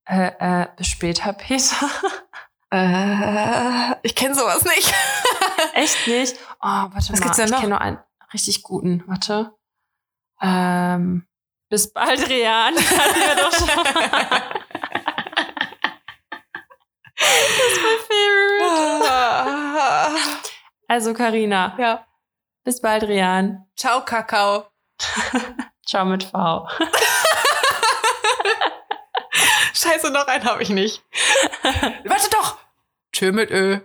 [0.05, 0.31] Äh,
[0.63, 1.75] äh, bis später, Peter.
[2.75, 4.91] Äh, ich kenne sowas nicht.
[5.75, 6.35] Echt nicht?
[6.59, 7.19] Oh, warte Was mal.
[7.19, 7.59] gibt's denn ich noch?
[7.59, 7.99] kenne noch einen
[8.33, 9.03] richtig guten.
[9.05, 9.53] Warte.
[10.41, 11.27] Ähm,
[11.69, 12.73] bis bald, Rian.
[17.15, 20.31] Das ist mein Favorite.
[20.87, 21.75] Also, Karina.
[21.77, 22.05] ja.
[22.63, 23.65] Bis bald, Rian.
[23.75, 24.67] Ciao, Kakao.
[25.85, 26.67] Ciao mit V.
[29.73, 31.03] Scheiße, noch einen habe ich nicht.
[32.05, 32.57] Warte doch.
[33.11, 33.79] Tschö mit Ö.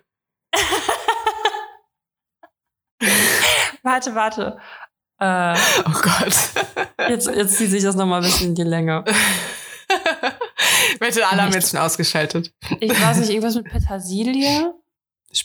[3.82, 4.58] Warte, warte.
[5.20, 5.54] Äh,
[5.86, 6.34] Oh Gott.
[7.08, 9.04] jetzt, jetzt zieht sich das nochmal ein bisschen in die Länge.
[11.00, 12.52] Wette, alle haben jetzt schon ausgeschaltet.
[12.80, 14.74] Ich weiß nicht, irgendwas mit Petersilie?
[15.28, 15.44] Bis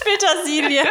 [0.00, 0.84] Petersilie.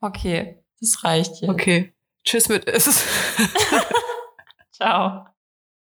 [0.00, 1.50] okay, das reicht jetzt.
[1.50, 1.92] Okay.
[2.24, 3.04] Tschüss mit Is.
[4.72, 5.26] Ciao.